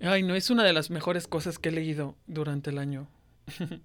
Ay, 0.00 0.22
no, 0.22 0.34
es 0.34 0.50
una 0.50 0.64
de 0.64 0.72
las 0.72 0.90
mejores 0.90 1.26
cosas 1.26 1.58
que 1.58 1.70
he 1.70 1.72
leído 1.72 2.16
durante 2.26 2.70
el 2.70 2.78
año. 2.78 3.08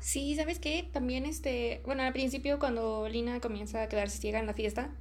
sí, 0.00 0.34
¿sabes 0.34 0.58
qué? 0.58 0.88
También 0.90 1.26
este, 1.26 1.82
bueno, 1.84 2.02
al 2.02 2.12
principio 2.12 2.58
cuando 2.58 3.06
Lina 3.08 3.40
comienza 3.40 3.82
a 3.82 3.88
quedarse 3.88 4.18
ciega 4.18 4.38
en 4.38 4.46
la 4.46 4.54
fiesta, 4.54 4.96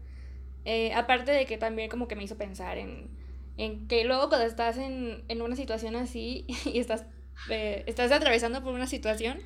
eh, 0.65 0.93
aparte 0.93 1.31
de 1.31 1.45
que 1.45 1.57
también 1.57 1.89
como 1.89 2.07
que 2.07 2.15
me 2.15 2.24
hizo 2.24 2.38
pensar 2.38 2.77
en, 2.77 3.09
en 3.57 3.88
que 3.88 4.03
luego 4.03 4.27
cuando 4.27 4.45
estás 4.45 4.77
en, 4.77 5.24
en 5.29 5.41
una 5.41 5.55
situación 5.55 5.95
así 5.95 6.45
y 6.65 6.79
estás, 6.79 7.05
eh, 7.50 7.83
estás 7.88 8.12
atravesando 8.12 8.62
por 8.62 8.74
una 8.74 8.88
situación 8.88 9.39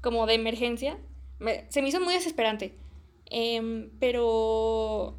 como 0.00 0.26
de 0.26 0.34
emergencia, 0.34 0.98
se 1.70 1.82
me 1.82 1.88
hizo 1.88 2.00
muy 2.00 2.14
desesperante. 2.14 2.76
Em, 3.26 3.90
pero 3.98 5.18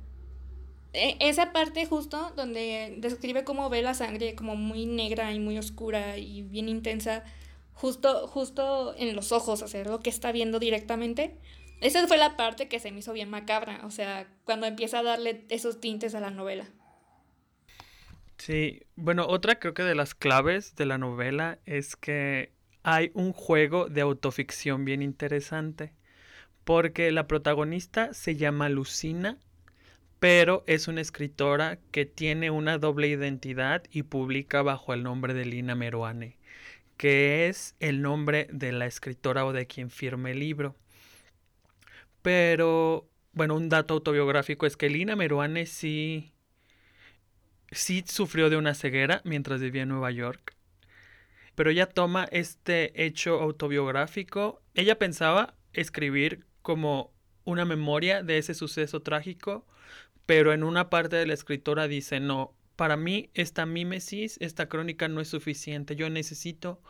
esa 1.20 1.52
parte 1.52 1.86
justo 1.86 2.32
donde 2.36 2.96
describe 2.98 3.44
cómo 3.44 3.70
ve 3.70 3.82
la 3.82 3.94
sangre 3.94 4.36
como 4.36 4.56
muy 4.56 4.86
negra 4.86 5.34
y 5.34 5.40
muy 5.40 5.58
oscura 5.58 6.18
y 6.18 6.42
bien 6.44 6.70
intensa, 6.70 7.24
justo, 7.74 8.28
justo 8.28 8.96
en 8.98 9.16
los 9.16 9.32
ojos, 9.32 9.62
o 9.62 9.68
sea, 9.68 9.84
lo 9.84 10.00
que 10.00 10.10
está 10.10 10.32
viendo 10.32 10.60
directamente. 10.60 11.38
Esa 11.82 12.08
fue 12.08 12.18
la 12.18 12.38
parte 12.38 12.68
que 12.68 12.80
se 12.80 12.92
me 12.92 13.00
hizo 13.00 13.14
bien 13.14 13.30
macabra, 13.30 13.82
o 13.86 13.92
sea, 13.92 14.28
cuando 14.46 14.66
empieza 14.66 15.00
a 15.00 15.04
darle 15.04 15.46
esos 15.50 15.80
tintes 15.80 16.16
a 16.16 16.20
la 16.20 16.32
novela. 16.32 16.66
Sí, 18.38 18.84
bueno, 18.96 19.26
otra 19.28 19.60
creo 19.60 19.74
que 19.74 19.84
de 19.84 19.96
las 19.96 20.14
claves 20.14 20.76
de 20.76 20.86
la 20.86 20.98
novela 20.98 21.60
es 21.66 21.96
que 21.96 22.54
hay 22.84 23.12
un 23.14 23.34
juego 23.34 23.90
de 23.90 24.02
autoficción 24.02 24.86
bien 24.86 25.02
interesante, 25.02 25.94
porque 26.64 27.12
la 27.12 27.28
protagonista 27.28 28.14
se 28.14 28.36
llama 28.36 28.70
Lucina 28.70 29.38
pero 30.26 30.64
es 30.66 30.88
una 30.88 31.02
escritora 31.02 31.78
que 31.92 32.08
tiene 32.08 32.50
una 32.50 32.80
doble 32.80 33.08
identidad 33.08 33.84
y 33.92 34.02
publica 34.02 34.64
bajo 34.64 34.92
el 34.96 35.04
nombre 35.04 35.36
de 35.36 35.46
Lina 35.46 35.76
Meruane, 35.76 36.40
que 36.98 37.48
es 37.48 37.76
el 37.80 38.02
nombre 38.02 38.48
de 38.52 38.72
la 38.72 38.88
escritora 38.88 39.46
o 39.46 39.54
de 39.54 39.68
quien 39.68 39.92
firme 39.92 40.32
el 40.32 40.40
libro. 40.40 40.76
Pero, 42.24 43.08
bueno, 43.34 43.54
un 43.54 43.70
dato 43.70 43.94
autobiográfico 43.94 44.66
es 44.66 44.76
que 44.76 44.90
Lina 44.90 45.16
Meruane 45.16 45.68
sí, 45.68 46.34
sí 47.72 48.04
sufrió 48.08 48.50
de 48.50 48.58
una 48.58 48.74
ceguera 48.74 49.22
mientras 49.26 49.62
vivía 49.62 49.84
en 49.84 49.90
Nueva 49.90 50.10
York. 50.10 50.56
Pero 51.54 51.70
ella 51.70 51.86
toma 51.86 52.28
este 52.32 53.06
hecho 53.06 53.40
autobiográfico. 53.42 54.60
Ella 54.74 54.98
pensaba 54.98 55.54
escribir 55.72 56.48
como 56.64 57.14
una 57.44 57.64
memoria 57.64 58.24
de 58.24 58.40
ese 58.40 58.56
suceso 58.56 59.04
trágico, 59.04 59.68
pero 60.26 60.54
en 60.54 60.64
una 60.64 60.90
parte 60.90 61.16
de 61.16 61.28
la 61.28 61.34
escritora 61.34 61.88
dice, 61.88 62.20
no, 62.20 62.54
para 62.76 62.98
mí 62.98 63.30
esta 63.34 63.66
mímesis, 63.66 64.38
esta 64.42 64.68
crónica 64.68 65.08
no 65.08 65.22
es 65.22 65.30
suficiente, 65.30 65.96
yo 65.96 66.10
necesito 66.10 66.82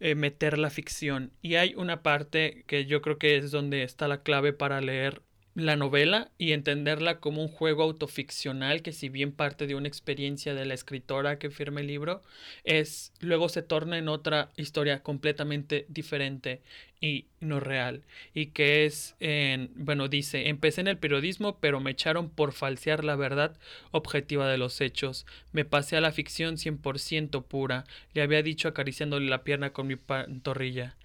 eh, 0.00 0.14
meter 0.14 0.58
la 0.58 0.70
ficción. 0.70 1.32
Y 1.42 1.54
hay 1.54 1.74
una 1.74 2.02
parte 2.02 2.64
que 2.66 2.86
yo 2.86 3.00
creo 3.02 3.18
que 3.18 3.36
es 3.36 3.50
donde 3.50 3.82
está 3.82 4.08
la 4.08 4.22
clave 4.22 4.52
para 4.52 4.80
leer 4.80 5.22
la 5.56 5.74
novela 5.74 6.30
y 6.36 6.52
entenderla 6.52 7.18
como 7.18 7.40
un 7.40 7.48
juego 7.48 7.82
autoficcional 7.82 8.82
que 8.82 8.92
si 8.92 9.08
bien 9.08 9.32
parte 9.32 9.66
de 9.66 9.74
una 9.74 9.88
experiencia 9.88 10.54
de 10.54 10.66
la 10.66 10.74
escritora 10.74 11.38
que 11.38 11.50
firma 11.50 11.80
el 11.80 11.86
libro, 11.86 12.22
es 12.64 13.12
luego 13.20 13.48
se 13.48 13.62
torna 13.62 13.96
en 13.96 14.08
otra 14.08 14.50
historia 14.56 15.02
completamente 15.02 15.86
diferente 15.88 16.60
y 17.00 17.24
no 17.40 17.58
real. 17.58 18.02
Y 18.34 18.48
que 18.48 18.84
es 18.84 19.16
en 19.18 19.70
bueno 19.76 20.08
dice 20.08 20.48
empecé 20.50 20.82
en 20.82 20.88
el 20.88 20.98
periodismo 20.98 21.58
pero 21.58 21.80
me 21.80 21.92
echaron 21.92 22.28
por 22.28 22.52
falsear 22.52 23.02
la 23.02 23.16
verdad 23.16 23.56
objetiva 23.92 24.48
de 24.48 24.58
los 24.58 24.80
hechos. 24.82 25.24
Me 25.52 25.64
pasé 25.64 25.96
a 25.96 26.02
la 26.02 26.12
ficción 26.12 26.56
100% 26.58 27.42
pura. 27.44 27.84
Le 28.12 28.20
había 28.22 28.42
dicho 28.42 28.68
acariciándole 28.68 29.28
la 29.30 29.42
pierna 29.42 29.72
con 29.72 29.86
mi 29.86 29.96
pantorrilla 29.96 30.96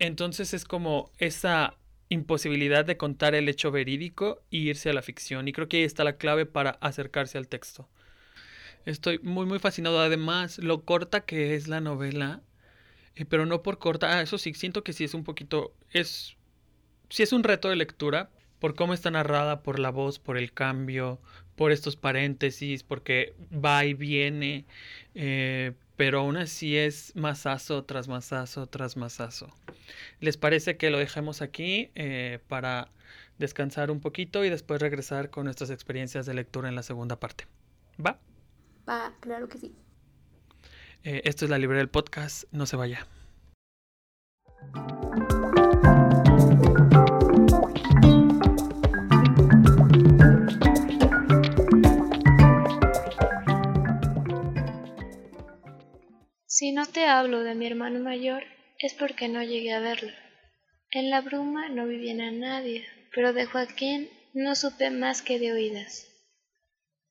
entonces 0.00 0.54
es 0.54 0.64
como 0.64 1.10
esa 1.18 1.74
imposibilidad 2.10 2.84
de 2.84 2.98
contar 2.98 3.34
el 3.34 3.48
hecho 3.48 3.70
verídico 3.70 4.42
y 4.50 4.68
irse 4.68 4.90
a 4.90 4.92
la 4.92 5.00
ficción. 5.00 5.48
Y 5.48 5.52
creo 5.52 5.68
que 5.68 5.78
ahí 5.78 5.84
está 5.84 6.04
la 6.04 6.18
clave 6.18 6.44
para 6.44 6.72
acercarse 6.82 7.38
al 7.38 7.48
texto. 7.48 7.88
Estoy 8.84 9.18
muy 9.20 9.46
muy 9.46 9.58
fascinado. 9.58 9.98
Además, 10.00 10.58
lo 10.58 10.84
corta 10.84 11.22
que 11.22 11.54
es 11.54 11.68
la 11.68 11.80
novela 11.80 12.42
eh, 13.20 13.24
pero 13.26 13.46
no 13.46 13.62
por 13.62 13.78
corta. 13.78 14.18
Ah, 14.18 14.22
eso 14.22 14.38
sí, 14.38 14.54
siento 14.54 14.82
que 14.84 14.92
sí 14.92 15.04
es 15.04 15.14
un 15.14 15.24
poquito, 15.24 15.74
es, 15.90 16.36
sí 17.08 17.22
es 17.22 17.32
un 17.32 17.44
reto 17.44 17.68
de 17.68 17.76
lectura, 17.76 18.30
por 18.58 18.74
cómo 18.74 18.94
está 18.94 19.10
narrada, 19.10 19.62
por 19.62 19.78
la 19.78 19.90
voz, 19.90 20.18
por 20.18 20.36
el 20.38 20.52
cambio, 20.52 21.20
por 21.56 21.72
estos 21.72 21.96
paréntesis, 21.96 22.82
porque 22.82 23.34
va 23.52 23.84
y 23.84 23.94
viene, 23.94 24.66
eh, 25.14 25.72
pero 26.00 26.20
aún 26.20 26.38
así 26.38 26.78
es 26.78 27.14
masazo 27.14 27.84
tras 27.84 28.08
masazo 28.08 28.66
tras 28.66 28.96
masazo. 28.96 29.54
¿Les 30.18 30.38
parece 30.38 30.78
que 30.78 30.88
lo 30.88 30.96
dejemos 30.96 31.42
aquí 31.42 31.90
eh, 31.94 32.38
para 32.48 32.88
descansar 33.36 33.90
un 33.90 34.00
poquito 34.00 34.42
y 34.42 34.48
después 34.48 34.80
regresar 34.80 35.28
con 35.28 35.44
nuestras 35.44 35.68
experiencias 35.68 36.24
de 36.24 36.32
lectura 36.32 36.70
en 36.70 36.74
la 36.74 36.82
segunda 36.82 37.20
parte? 37.20 37.46
¿Va? 38.02 38.18
Va, 38.88 39.12
claro 39.20 39.50
que 39.50 39.58
sí. 39.58 39.74
Eh, 41.04 41.20
esto 41.24 41.44
es 41.44 41.50
la 41.50 41.58
librería 41.58 41.80
del 41.80 41.90
podcast, 41.90 42.44
no 42.50 42.64
se 42.64 42.76
vaya. 42.76 43.06
Si 56.60 56.72
no 56.72 56.84
te 56.84 57.06
hablo 57.06 57.42
de 57.42 57.54
mi 57.54 57.66
hermano 57.66 58.00
mayor, 58.00 58.44
es 58.78 58.92
porque 58.92 59.28
no 59.28 59.42
llegué 59.42 59.72
a 59.72 59.80
verlo. 59.80 60.12
En 60.90 61.08
la 61.08 61.22
bruma 61.22 61.70
no 61.70 61.86
vi 61.86 61.96
bien 61.96 62.20
a 62.20 62.30
nadie, 62.30 62.86
pero 63.14 63.32
de 63.32 63.46
Joaquín 63.46 64.10
no 64.34 64.54
supe 64.54 64.90
más 64.90 65.22
que 65.22 65.38
de 65.38 65.54
oídas. 65.54 66.06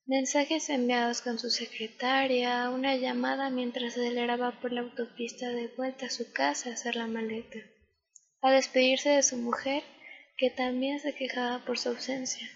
Mensajes 0.06 0.70
enviados 0.70 1.20
con 1.20 1.40
su 1.40 1.50
secretaria, 1.50 2.70
una 2.70 2.94
llamada 2.94 3.50
mientras 3.50 3.94
aceleraba 3.94 4.60
por 4.60 4.70
la 4.70 4.82
autopista 4.82 5.48
de 5.48 5.66
vuelta 5.66 6.06
a 6.06 6.10
su 6.10 6.30
casa 6.32 6.70
a 6.70 6.74
hacer 6.74 6.94
la 6.94 7.08
maleta, 7.08 7.58
a 8.42 8.52
despedirse 8.52 9.08
de 9.08 9.24
su 9.24 9.36
mujer, 9.36 9.82
que 10.36 10.50
también 10.50 11.00
se 11.00 11.12
quejaba 11.12 11.64
por 11.64 11.76
su 11.76 11.88
ausencia, 11.88 12.48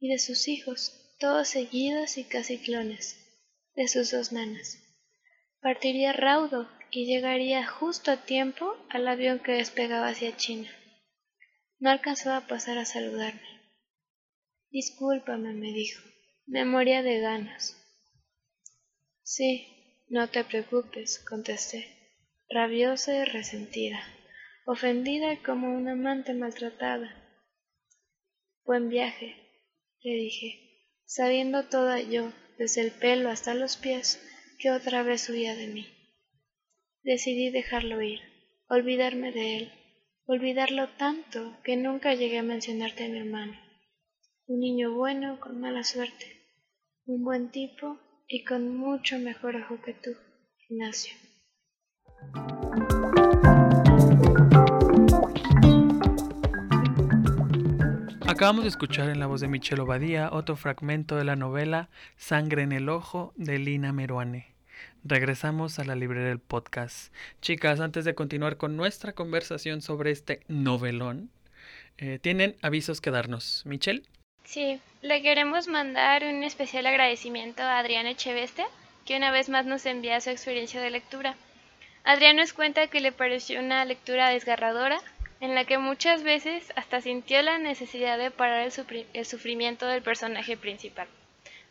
y 0.00 0.08
de 0.08 0.18
sus 0.18 0.48
hijos, 0.48 1.14
todos 1.20 1.46
seguidos 1.46 2.18
y 2.18 2.24
casi 2.24 2.58
clones, 2.58 3.16
de 3.76 3.86
sus 3.86 4.10
dos 4.10 4.32
nanas. 4.32 4.87
Partiría 5.60 6.12
raudo 6.12 6.68
y 6.90 7.06
llegaría 7.06 7.66
justo 7.66 8.12
a 8.12 8.24
tiempo 8.24 8.76
al 8.90 9.08
avión 9.08 9.40
que 9.40 9.52
despegaba 9.52 10.08
hacia 10.08 10.36
China. 10.36 10.70
No 11.80 11.90
alcanzó 11.90 12.32
a 12.32 12.46
pasar 12.46 12.78
a 12.78 12.84
saludarme. 12.84 13.40
Discúlpame, 14.70 15.52
me 15.54 15.72
dijo. 15.72 16.02
Me 16.46 16.64
moría 16.64 17.02
de 17.02 17.20
ganas. 17.20 17.76
Sí, 19.22 20.04
no 20.08 20.28
te 20.28 20.44
preocupes, 20.44 21.18
contesté, 21.28 21.86
rabiosa 22.48 23.14
y 23.14 23.24
resentida, 23.24 24.00
ofendida 24.64 25.42
como 25.42 25.74
una 25.76 25.92
amante 25.92 26.32
maltratada. 26.32 27.14
Buen 28.64 28.88
viaje, 28.88 29.36
le 30.02 30.14
dije, 30.14 30.86
sabiendo 31.04 31.64
toda 31.64 32.00
yo, 32.00 32.32
desde 32.56 32.80
el 32.80 32.90
pelo 32.90 33.28
hasta 33.28 33.52
los 33.52 33.76
pies, 33.76 34.18
que 34.58 34.70
otra 34.70 35.02
vez 35.02 35.28
huía 35.28 35.54
de 35.54 35.68
mí. 35.68 35.86
Decidí 37.02 37.50
dejarlo 37.50 38.02
ir, 38.02 38.20
olvidarme 38.68 39.32
de 39.32 39.56
él, 39.56 39.72
olvidarlo 40.26 40.88
tanto 40.88 41.56
que 41.62 41.76
nunca 41.76 42.14
llegué 42.14 42.38
a 42.38 42.42
mencionarte 42.42 43.04
a 43.04 43.08
mi 43.08 43.18
hermano. 43.18 43.58
Un 44.46 44.60
niño 44.60 44.94
bueno 44.94 45.38
con 45.40 45.60
mala 45.60 45.84
suerte, 45.84 46.42
un 47.06 47.24
buen 47.24 47.50
tipo 47.50 47.98
y 48.26 48.44
con 48.44 48.76
mucho 48.76 49.18
mejor 49.18 49.56
ojo 49.56 49.80
que 49.80 49.94
tú, 49.94 50.10
Ignacio. 50.68 51.14
Acabamos 58.28 58.64
de 58.64 58.68
escuchar 58.68 59.08
en 59.08 59.20
la 59.20 59.26
voz 59.26 59.40
de 59.40 59.48
Michelle 59.48 59.80
Obadía 59.80 60.28
otro 60.30 60.54
fragmento 60.54 61.16
de 61.16 61.24
la 61.24 61.34
novela 61.34 61.88
Sangre 62.18 62.60
en 62.60 62.72
el 62.72 62.90
Ojo 62.90 63.32
de 63.36 63.58
Lina 63.58 63.90
Meruane. 63.94 64.54
Regresamos 65.02 65.78
a 65.78 65.84
la 65.84 65.94
librería 65.94 66.28
del 66.28 66.38
podcast. 66.38 67.10
Chicas, 67.40 67.80
antes 67.80 68.04
de 68.04 68.14
continuar 68.14 68.58
con 68.58 68.76
nuestra 68.76 69.14
conversación 69.14 69.80
sobre 69.80 70.10
este 70.10 70.42
novelón, 70.46 71.30
eh, 71.96 72.18
tienen 72.20 72.54
avisos 72.60 73.00
que 73.00 73.10
darnos. 73.10 73.62
Michelle. 73.64 74.02
Sí, 74.44 74.78
le 75.00 75.22
queremos 75.22 75.66
mandar 75.66 76.22
un 76.22 76.44
especial 76.44 76.84
agradecimiento 76.84 77.62
a 77.62 77.78
Adriana 77.78 78.10
Echeveste, 78.10 78.66
que 79.06 79.16
una 79.16 79.30
vez 79.30 79.48
más 79.48 79.64
nos 79.64 79.86
envía 79.86 80.20
su 80.20 80.28
experiencia 80.28 80.82
de 80.82 80.90
lectura. 80.90 81.34
Adrián 82.04 82.36
nos 82.36 82.52
cuenta 82.52 82.88
que 82.88 83.00
le 83.00 83.10
pareció 83.10 83.58
una 83.58 83.86
lectura 83.86 84.28
desgarradora, 84.28 85.00
en 85.40 85.54
la 85.54 85.64
que 85.64 85.78
muchas 85.78 86.22
veces 86.22 86.72
hasta 86.76 87.00
sintió 87.00 87.40
la 87.42 87.58
necesidad 87.58 88.18
de 88.18 88.30
parar 88.30 88.68
el, 89.14 89.24
sufrimiento 89.24 89.86
del 89.86 90.02
personaje 90.02 90.56
principal. 90.56 91.06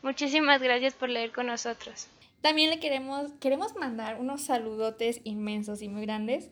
Muchísimas 0.02 0.62
gracias 0.62 0.94
por 0.94 1.10
leer 1.10 1.32
con 1.32 1.48
nosotros. 1.48 2.08
También 2.42 2.70
le 2.70 2.80
queremos, 2.80 3.32
queremos 3.42 3.76
mandar 3.76 4.20
unos 4.20 4.44
saludotes 4.44 5.22
inmensos 5.24 5.82
y 5.82 5.90
muy 5.90 6.04
grandes 6.04 6.50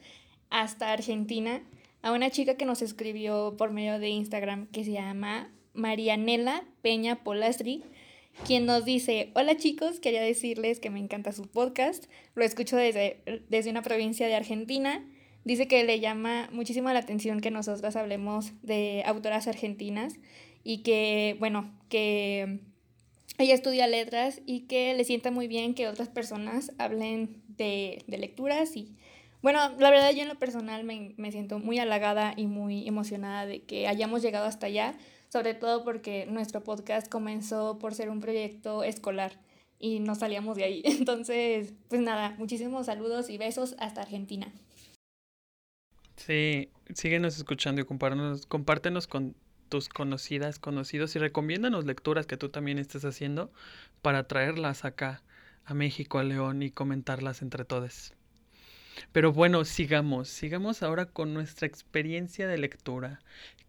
hasta 0.50 0.92
Argentina 0.92 1.62
a 2.02 2.12
una 2.12 2.32
chica 2.32 2.56
que 2.56 2.66
nos 2.66 2.82
escribió 2.82 3.56
por 3.58 3.72
medio 3.72 4.00
de 4.00 4.10
Instagram 4.10 4.68
que 4.68 4.84
se 4.84 4.92
llama 4.92 5.50
Marianela 5.74 6.64
Peña 6.82 7.24
Polastri, 7.24 7.84
quien 8.46 8.66
nos 8.66 8.84
dice, 8.84 9.32
hola 9.36 9.56
chicos, 9.56 10.00
quería 10.00 10.22
decirles 10.22 10.80
que 10.80 10.90
me 10.90 11.00
encanta 11.00 11.32
su 11.32 11.48
podcast, 11.48 12.06
lo 12.34 12.44
escucho 12.44 12.76
desde, 12.76 13.22
desde 13.50 13.70
una 13.70 13.82
provincia 13.82 14.28
de 14.28 14.36
Argentina 14.36 15.04
Dice 15.46 15.68
que 15.68 15.84
le 15.84 16.00
llama 16.00 16.50
muchísimo 16.52 16.92
la 16.92 16.98
atención 16.98 17.40
que 17.40 17.52
nosotras 17.52 17.96
hablemos 17.96 18.52
de 18.64 19.04
autoras 19.06 19.48
argentinas 19.48 20.16
y 20.64 20.80
que, 20.80 21.38
bueno, 21.40 21.72
que 21.88 22.62
ella 23.38 23.54
estudia 23.54 23.86
letras 23.86 24.42
y 24.48 24.62
que 24.62 24.96
le 24.96 25.04
sienta 25.04 25.30
muy 25.30 25.48
bien 25.48 25.76
que 25.76 25.88
otras 25.88 26.10
personas 26.10 26.72
hablen 26.80 27.44
de, 27.48 28.04
lecturas 28.08 28.76
y, 28.76 28.96
bueno, 29.44 29.60
la 29.78 29.92
verdad 29.92 30.12
yo 30.14 30.24
en 30.24 30.30
lo 30.30 30.40
personal 30.40 30.84
me, 30.84 31.14
me 31.18 31.32
siento 31.32 31.60
muy 31.60 31.78
halagada 31.78 32.34
y 32.36 32.48
muy 32.48 32.88
emocionada 32.88 33.46
de 33.46 33.62
que 33.62 33.88
hayamos 33.88 34.24
llegado 34.24 34.48
hasta 34.48 34.66
allá, 34.66 34.98
sobre 35.30 35.54
todo 35.54 35.84
porque 35.84 36.26
nuestro 36.26 36.64
podcast 36.64 37.08
comenzó 37.08 37.78
por 37.78 37.94
ser 37.94 38.10
un 38.10 38.20
proyecto 38.20 38.84
escolar 38.84 39.34
y 39.78 40.00
no 40.00 40.16
salíamos 40.16 40.58
de 40.58 40.64
ahí. 40.64 40.82
Entonces, 40.86 41.74
pues 41.88 42.02
nada, 42.02 42.34
muchísimos 42.40 42.88
saludos 42.88 43.30
y 43.30 43.38
besos 43.38 43.76
hasta 43.78 44.02
Argentina. 44.02 44.52
Sí, 46.16 46.70
síguenos 46.94 47.38
escuchando 47.38 47.82
y 47.82 47.86
compártenos, 47.86 48.46
compártenos 48.46 49.08
con 49.08 49.36
tus 49.70 49.90
conocidas, 49.90 50.60
conocidos 50.60 51.16
y 51.16 51.20
recomiéndanos 51.20 51.86
lecturas 51.86 52.28
que 52.28 52.38
tú 52.38 52.50
también 52.50 52.78
estés 52.78 53.04
haciendo 53.06 53.52
para 54.02 54.28
traerlas 54.28 54.86
acá 54.86 55.24
a 55.66 55.74
México, 55.74 56.20
a 56.20 56.24
León 56.24 56.62
y 56.62 56.72
comentarlas 56.72 57.42
entre 57.42 57.66
todos. 57.66 58.14
Pero 59.12 59.34
bueno, 59.34 59.66
sigamos, 59.66 60.30
sigamos 60.30 60.84
ahora 60.84 61.06
con 61.06 61.34
nuestra 61.34 61.68
experiencia 61.68 62.48
de 62.48 62.58
lectura. 62.58 63.20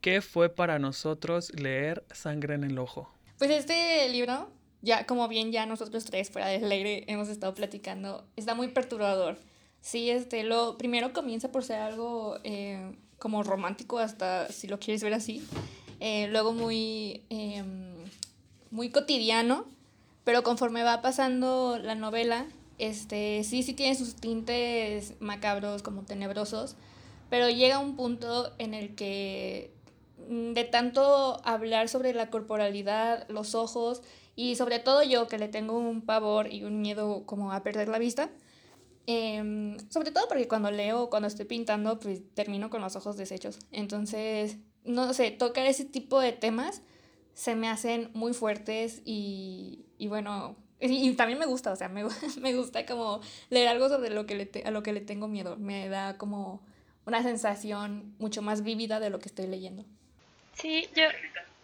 ¿Qué 0.00 0.20
fue 0.20 0.48
para 0.48 0.78
nosotros 0.78 1.52
leer 1.58 2.04
Sangre 2.12 2.54
en 2.54 2.64
el 2.64 2.78
Ojo? 2.78 3.12
Pues 3.38 3.50
este 3.50 4.08
libro, 4.08 4.52
ya 4.82 5.06
como 5.06 5.26
bien 5.28 5.50
ya 5.50 5.66
nosotros 5.66 6.04
tres 6.04 6.30
fuera 6.30 6.48
del 6.48 6.70
aire 6.70 7.04
hemos 7.08 7.28
estado 7.28 7.54
platicando, 7.54 8.26
está 8.36 8.54
muy 8.54 8.68
perturbador. 8.68 9.38
Sí, 9.86 10.10
este, 10.10 10.42
lo 10.42 10.76
primero 10.78 11.12
comienza 11.12 11.52
por 11.52 11.62
ser 11.62 11.78
algo 11.78 12.38
eh, 12.42 12.96
como 13.20 13.44
romántico, 13.44 14.00
hasta 14.00 14.50
si 14.50 14.66
lo 14.66 14.80
quieres 14.80 15.00
ver 15.04 15.14
así. 15.14 15.46
Eh, 16.00 16.26
luego 16.26 16.52
muy, 16.52 17.22
em, 17.30 17.94
muy 18.72 18.90
cotidiano, 18.90 19.64
pero 20.24 20.42
conforme 20.42 20.82
va 20.82 21.02
pasando 21.02 21.78
la 21.80 21.94
novela, 21.94 22.46
este, 22.78 23.44
sí, 23.44 23.62
sí 23.62 23.74
tiene 23.74 23.94
sus 23.94 24.16
tintes 24.16 25.14
macabros, 25.20 25.84
como 25.84 26.02
tenebrosos, 26.02 26.74
pero 27.30 27.48
llega 27.48 27.78
un 27.78 27.94
punto 27.94 28.52
en 28.58 28.74
el 28.74 28.96
que 28.96 29.70
mm, 30.28 30.52
de 30.54 30.64
tanto 30.64 31.40
hablar 31.44 31.88
sobre 31.88 32.12
la 32.12 32.28
corporalidad, 32.28 33.28
los 33.28 33.54
ojos, 33.54 34.02
y 34.34 34.56
sobre 34.56 34.80
todo 34.80 35.04
yo 35.04 35.28
que 35.28 35.38
le 35.38 35.46
tengo 35.46 35.78
un 35.78 36.02
pavor 36.02 36.52
y 36.52 36.64
un 36.64 36.80
miedo 36.82 37.22
como 37.24 37.52
a 37.52 37.62
perder 37.62 37.86
la 37.86 38.00
vista, 38.00 38.30
Em, 39.06 39.78
sobre 39.88 40.10
todo 40.10 40.26
porque 40.28 40.48
cuando 40.48 40.70
leo, 40.70 41.10
cuando 41.10 41.28
estoy 41.28 41.44
pintando, 41.44 41.98
pues 42.00 42.22
termino 42.34 42.70
con 42.70 42.80
los 42.80 42.96
ojos 42.96 43.16
deshechos. 43.16 43.58
Entonces, 43.70 44.58
no 44.84 45.14
sé, 45.14 45.30
tocar 45.30 45.66
ese 45.66 45.84
tipo 45.84 46.20
de 46.20 46.32
temas 46.32 46.82
se 47.34 47.54
me 47.54 47.68
hacen 47.68 48.10
muy 48.14 48.34
fuertes 48.34 49.02
y, 49.04 49.86
y 49.98 50.08
bueno, 50.08 50.56
y, 50.80 51.12
también 51.14 51.38
me 51.38 51.46
gusta, 51.46 51.72
o 51.72 51.76
sea, 51.76 51.88
me, 51.88 52.04
me, 52.40 52.54
gusta 52.54 52.84
como 52.84 53.20
leer 53.50 53.68
algo 53.68 53.88
sobre 53.88 54.10
lo 54.10 54.26
que 54.26 54.34
le 54.34 54.62
a 54.64 54.70
lo 54.70 54.82
que 54.82 54.92
le 54.92 55.00
tengo 55.00 55.28
miedo. 55.28 55.56
Me 55.56 55.88
da 55.88 56.18
como 56.18 56.62
una 57.04 57.22
sensación 57.22 58.14
mucho 58.18 58.42
más 58.42 58.62
vívida 58.62 58.98
de 58.98 59.10
lo 59.10 59.20
que 59.20 59.28
estoy 59.28 59.46
leyendo. 59.46 59.84
Sí, 60.54 60.88
yo, 60.96 61.04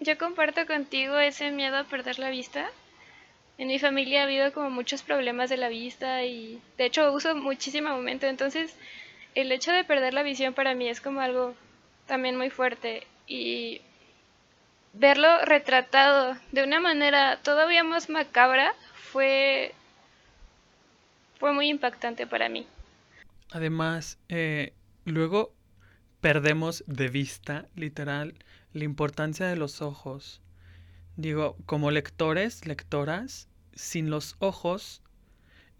yo 0.00 0.16
comparto 0.16 0.66
contigo 0.66 1.18
ese 1.18 1.50
miedo 1.50 1.76
a 1.76 1.84
perder 1.84 2.18
la 2.18 2.30
vista 2.30 2.70
en 3.58 3.68
mi 3.68 3.78
familia 3.78 4.20
ha 4.20 4.24
habido 4.24 4.52
como 4.52 4.70
muchos 4.70 5.02
problemas 5.02 5.50
de 5.50 5.56
la 5.56 5.68
vista 5.68 6.24
y 6.24 6.60
de 6.78 6.86
hecho 6.86 7.12
uso 7.12 7.34
muchísimo 7.34 7.90
momento, 7.90 8.26
entonces 8.26 8.76
el 9.34 9.52
hecho 9.52 9.72
de 9.72 9.84
perder 9.84 10.14
la 10.14 10.22
visión 10.22 10.54
para 10.54 10.74
mí 10.74 10.88
es 10.88 11.00
como 11.00 11.20
algo 11.20 11.54
también 12.06 12.36
muy 12.36 12.50
fuerte 12.50 13.06
y 13.26 13.80
verlo 14.92 15.28
retratado 15.44 16.36
de 16.50 16.64
una 16.64 16.80
manera 16.80 17.38
todavía 17.42 17.84
más 17.84 18.10
macabra 18.10 18.74
fue 18.94 19.72
fue 21.38 21.52
muy 21.52 21.68
impactante 21.68 22.24
para 22.26 22.48
mí. 22.48 22.66
Además, 23.50 24.16
eh, 24.28 24.74
luego 25.04 25.52
perdemos 26.20 26.84
de 26.86 27.08
vista, 27.08 27.66
literal, 27.74 28.34
la 28.72 28.84
importancia 28.84 29.48
de 29.48 29.56
los 29.56 29.82
ojos. 29.82 30.40
Digo, 31.16 31.56
como 31.66 31.90
lectores, 31.90 32.66
lectoras, 32.66 33.48
sin 33.74 34.10
los 34.10 34.36
ojos, 34.38 35.02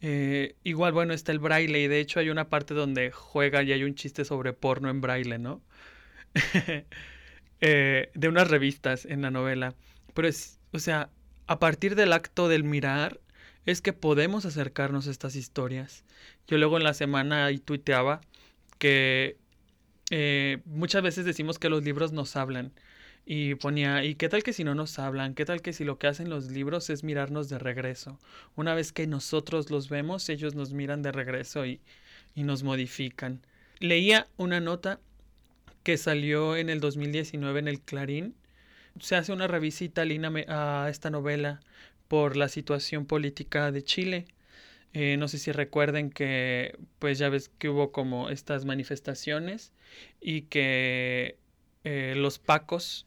eh, 0.01 0.57
igual, 0.65 0.93
bueno, 0.93 1.15
está 1.15 1.33
el 1.33 1.39
braille 1.39 1.79
y 1.81 1.89
de 1.89 2.01
hecho 2.01 2.21
hay 2.21 2.29
una 2.31 2.49
parte 2.49 2.75
donde 2.75 3.11
juega 3.13 3.63
y 3.63 3.73
hay 3.73 3.85
un 3.85 3.95
chiste 3.95 4.25
sobre 4.25 4.53
porno 4.53 4.91
en 4.91 5.01
braille, 5.01 5.39
¿no? 5.39 5.63
Eh, 7.65 8.11
de 8.15 8.27
unas 8.27 8.51
revistas 8.51 9.05
en 9.05 9.23
la 9.23 9.31
novela. 9.31 9.77
Pero 10.15 10.27
es, 10.27 10.59
o 10.73 10.81
sea, 10.81 11.11
a 11.47 11.61
partir 11.61 11.95
del 11.95 12.13
acto 12.13 12.49
del 12.49 12.65
mirar, 12.65 13.21
es 13.67 13.81
que 13.81 13.93
podemos 13.93 14.45
acercarnos 14.45 15.07
a 15.07 15.13
estas 15.13 15.37
historias. 15.37 16.05
Yo 16.49 16.59
luego 16.59 16.77
en 16.77 16.83
la 16.83 16.95
semana 16.95 17.47
ahí 17.47 17.59
tuiteaba 17.59 18.21
que 18.79 19.39
eh, 20.11 20.59
muchas 20.65 21.03
veces 21.03 21.25
decimos 21.25 21.59
que 21.59 21.69
los 21.69 21.85
libros 21.85 22.13
nos 22.13 22.37
hablan. 22.37 22.73
Y 23.25 23.55
ponía, 23.55 24.05
¿y 24.05 24.17
qué 24.17 24.29
tal 24.29 24.43
que 24.43 24.53
si 24.53 24.65
no 24.65 24.75
nos 24.75 24.99
hablan? 24.99 25.35
¿Qué 25.35 25.45
tal 25.45 25.63
que 25.63 25.73
si 25.73 25.85
lo 25.85 25.99
que 25.99 26.09
hacen 26.09 26.29
los 26.29 26.51
libros 26.51 26.91
es 26.91 27.05
mirarnos 27.05 27.49
de 27.49 27.59
regreso? 27.59 28.19
Una 28.57 28.75
vez 28.75 28.93
que 28.93 29.07
nosotros 29.07 29.71
los 29.71 29.89
vemos, 29.89 30.29
ellos 30.29 30.55
nos 30.55 30.73
miran 30.73 31.03
de 31.03 31.13
regreso 31.13 31.65
y, 31.65 31.81
y 32.35 32.43
nos 32.43 32.63
modifican. 32.65 33.41
Leía 33.79 34.27
una 34.37 34.61
nota 34.61 35.01
que 35.83 35.99
salió 35.99 36.57
en 36.57 36.69
el 36.69 36.81
2019 36.81 37.61
en 37.61 37.69
el 37.69 37.81
Clarín. 37.81 38.35
Se 39.01 39.17
hace 39.17 39.33
una 39.33 39.47
revisita 39.47 40.03
a 40.49 40.89
esta 40.91 41.11
novela 41.11 41.61
por 42.09 42.37
la 42.37 42.49
situación 42.49 43.07
política 43.07 43.73
de 43.73 43.83
Chile. 43.83 44.27
Eh, 44.95 45.17
no 45.17 45.29
sé 45.29 45.39
si 45.39 45.53
recuerden 45.53 46.11
que, 46.11 46.77
pues 46.99 47.19
ya 47.19 47.29
ves 47.29 47.49
que 47.49 47.69
hubo 47.69 47.93
como 47.93 48.29
estas 48.31 48.65
manifestaciones 48.65 49.73
y 50.21 50.43
que 50.43 51.39
eh, 51.85 52.15
los 52.17 52.39
pacos 52.39 53.07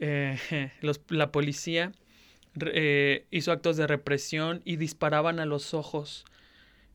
eh, 0.00 0.38
la 1.08 1.30
policía 1.32 1.92
eh, 2.60 3.26
hizo 3.30 3.52
actos 3.52 3.76
de 3.76 3.86
represión 3.86 4.62
y 4.64 4.76
disparaban 4.76 5.38
a 5.40 5.46
los 5.46 5.74
ojos 5.74 6.24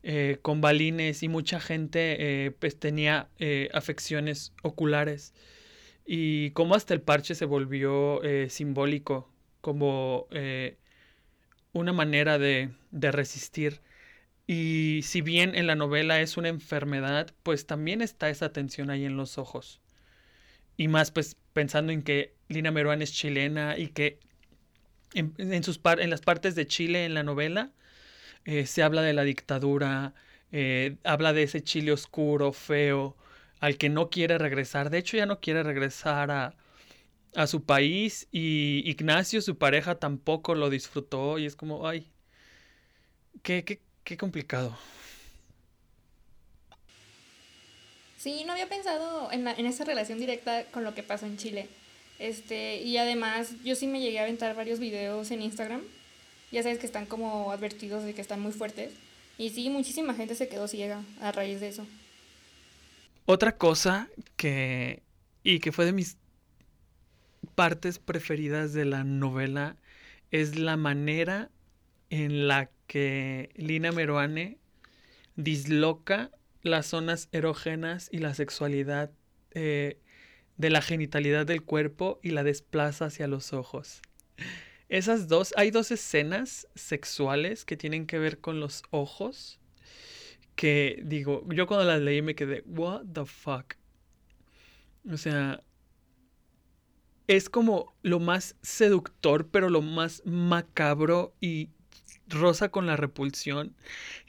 eh, 0.02 0.38
con 0.42 0.60
balines 0.60 1.22
y 1.22 1.28
mucha 1.28 1.60
gente 1.60 2.54
pues 2.58 2.78
tenía 2.78 3.28
afecciones 3.72 4.52
oculares 4.62 5.34
y 6.04 6.50
como 6.50 6.74
hasta 6.74 6.94
el 6.94 7.00
parche 7.00 7.34
se 7.34 7.44
volvió 7.46 8.20
simbólico 8.48 9.28
como 9.60 10.28
una 11.72 11.92
manera 11.92 12.38
de, 12.38 12.70
de 12.90 13.12
resistir 13.12 13.80
y 14.46 15.00
si 15.02 15.22
bien 15.22 15.54
en 15.56 15.66
la 15.66 15.74
novela 15.74 16.20
es 16.20 16.36
una 16.36 16.48
enfermedad, 16.48 17.34
pues 17.42 17.66
también 17.66 18.00
está 18.00 18.30
esa 18.30 18.52
tensión 18.52 18.90
ahí 18.90 19.04
en 19.04 19.16
los 19.16 19.38
ojos. 19.38 19.80
Y 20.76 20.88
más 20.88 21.10
pues 21.10 21.36
pensando 21.52 21.92
en 21.92 22.02
que 22.02 22.34
Lina 22.48 22.70
Meruán 22.70 23.02
es 23.02 23.12
chilena 23.12 23.78
y 23.78 23.88
que 23.88 24.18
en, 25.14 25.64
sus 25.64 25.80
en 25.84 26.10
las 26.10 26.20
partes 26.20 26.54
de 26.54 26.66
Chile 26.66 27.04
en 27.04 27.14
la 27.14 27.22
novela 27.22 27.72
eh, 28.44 28.66
se 28.66 28.82
habla 28.82 29.02
de 29.02 29.12
la 29.12 29.24
dictadura, 29.24 30.14
eh, 30.52 30.96
habla 31.04 31.32
de 31.32 31.44
ese 31.44 31.62
Chile 31.62 31.92
oscuro, 31.92 32.52
feo, 32.52 33.16
al 33.60 33.78
que 33.78 33.88
no 33.88 34.10
quiere 34.10 34.38
regresar. 34.38 34.90
De 34.90 34.98
hecho 34.98 35.16
ya 35.16 35.26
no 35.26 35.40
quiere 35.40 35.62
regresar 35.62 36.30
a, 36.30 36.54
a 37.34 37.46
su 37.46 37.64
país 37.64 38.28
y 38.32 38.82
Ignacio, 38.84 39.40
su 39.40 39.58
pareja, 39.58 39.98
tampoco 39.98 40.54
lo 40.54 40.70
disfrutó 40.70 41.38
y 41.38 41.46
es 41.46 41.56
como, 41.56 41.88
ay, 41.88 42.10
qué, 43.42 43.64
qué, 43.64 43.80
qué 44.04 44.16
complicado. 44.16 44.76
Sí, 48.26 48.42
no 48.44 48.54
había 48.54 48.68
pensado 48.68 49.30
en, 49.30 49.46
en 49.46 49.66
esa 49.66 49.84
relación 49.84 50.18
directa 50.18 50.64
con 50.72 50.82
lo 50.82 50.96
que 50.96 51.04
pasó 51.04 51.26
en 51.26 51.36
Chile. 51.36 51.68
Este, 52.18 52.82
y 52.82 52.96
además, 52.96 53.52
yo 53.62 53.76
sí 53.76 53.86
me 53.86 54.00
llegué 54.00 54.18
a 54.18 54.22
aventar 54.22 54.56
varios 54.56 54.80
videos 54.80 55.30
en 55.30 55.42
Instagram. 55.42 55.80
Ya 56.50 56.64
sabes 56.64 56.80
que 56.80 56.86
están 56.86 57.06
como 57.06 57.52
advertidos 57.52 58.02
de 58.02 58.14
que 58.14 58.20
están 58.20 58.40
muy 58.40 58.50
fuertes. 58.50 58.92
Y 59.38 59.50
sí, 59.50 59.70
muchísima 59.70 60.12
gente 60.12 60.34
se 60.34 60.48
quedó 60.48 60.66
ciega 60.66 61.04
a 61.20 61.30
raíz 61.30 61.60
de 61.60 61.68
eso. 61.68 61.86
Otra 63.26 63.56
cosa 63.56 64.08
que. 64.34 65.04
y 65.44 65.60
que 65.60 65.70
fue 65.70 65.84
de 65.84 65.92
mis 65.92 66.16
partes 67.54 68.00
preferidas 68.00 68.72
de 68.72 68.86
la 68.86 69.04
novela 69.04 69.76
es 70.32 70.58
la 70.58 70.76
manera 70.76 71.48
en 72.10 72.48
la 72.48 72.70
que 72.88 73.50
Lina 73.54 73.92
Meruane 73.92 74.58
disloca 75.36 76.32
las 76.66 76.86
zonas 76.86 77.28
erógenas 77.32 78.08
y 78.12 78.18
la 78.18 78.34
sexualidad 78.34 79.10
eh, 79.52 80.00
de 80.56 80.70
la 80.70 80.82
genitalidad 80.82 81.46
del 81.46 81.62
cuerpo 81.62 82.20
y 82.22 82.30
la 82.30 82.44
desplaza 82.44 83.06
hacia 83.06 83.26
los 83.26 83.52
ojos. 83.52 84.02
Esas 84.88 85.28
dos, 85.28 85.52
hay 85.56 85.70
dos 85.70 85.90
escenas 85.90 86.68
sexuales 86.74 87.64
que 87.64 87.76
tienen 87.76 88.06
que 88.06 88.18
ver 88.18 88.38
con 88.38 88.60
los 88.60 88.82
ojos 88.90 89.58
que 90.56 91.02
digo, 91.04 91.46
yo 91.52 91.66
cuando 91.66 91.84
las 91.84 92.00
leí 92.00 92.22
me 92.22 92.34
quedé, 92.34 92.62
what 92.66 93.02
the 93.12 93.26
fuck. 93.26 93.74
O 95.08 95.16
sea, 95.16 95.62
es 97.28 97.48
como 97.48 97.94
lo 98.02 98.18
más 98.18 98.56
seductor, 98.62 99.48
pero 99.48 99.68
lo 99.68 99.82
más 99.82 100.22
macabro 100.24 101.34
y 101.40 101.70
rosa 102.28 102.68
con 102.68 102.86
la 102.86 102.96
repulsión 102.96 103.74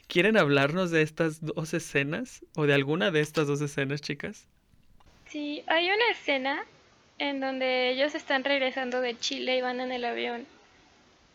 ¿Quieren 0.08 0.38
hablarnos 0.38 0.90
de 0.90 1.02
estas 1.02 1.44
dos 1.44 1.74
escenas 1.74 2.42
o 2.56 2.64
de 2.64 2.72
alguna 2.72 3.10
de 3.10 3.20
estas 3.20 3.46
dos 3.46 3.60
escenas, 3.60 4.00
chicas? 4.00 4.46
Sí, 5.26 5.62
hay 5.66 5.84
una 5.90 6.10
escena 6.10 6.64
en 7.18 7.40
donde 7.40 7.90
ellos 7.90 8.14
están 8.14 8.42
regresando 8.42 9.02
de 9.02 9.18
Chile 9.18 9.58
y 9.58 9.60
van 9.60 9.80
en 9.80 9.92
el 9.92 10.06
avión. 10.06 10.46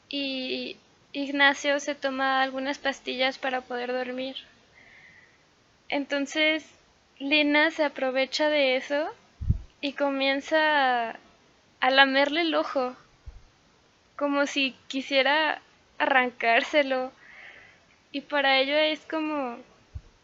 Y 0.09 0.75
Ignacio 1.11 1.79
se 1.79 1.93
toma 1.93 2.41
algunas 2.41 2.79
pastillas 2.79 3.37
para 3.37 3.61
poder 3.61 3.93
dormir. 3.93 4.37
Entonces, 5.87 6.65
Lina 7.19 7.69
se 7.69 7.83
aprovecha 7.83 8.49
de 8.49 8.75
eso 8.75 9.05
y 9.81 9.93
comienza 9.93 11.11
a, 11.11 11.19
a 11.79 11.91
lamerle 11.91 12.41
el 12.41 12.55
ojo, 12.55 12.95
como 14.15 14.47
si 14.47 14.75
quisiera 14.87 15.61
arrancárselo 16.03 17.11
y 18.11 18.21
para 18.21 18.59
ello 18.59 18.75
es 18.75 18.99
como 19.01 19.57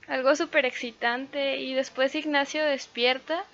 algo 0.08 0.36
súper 0.36 0.66
excitante 0.66 1.58
y 1.58 1.74
después 1.74 2.16
Ignacio 2.16 2.64
despierta 2.64 3.46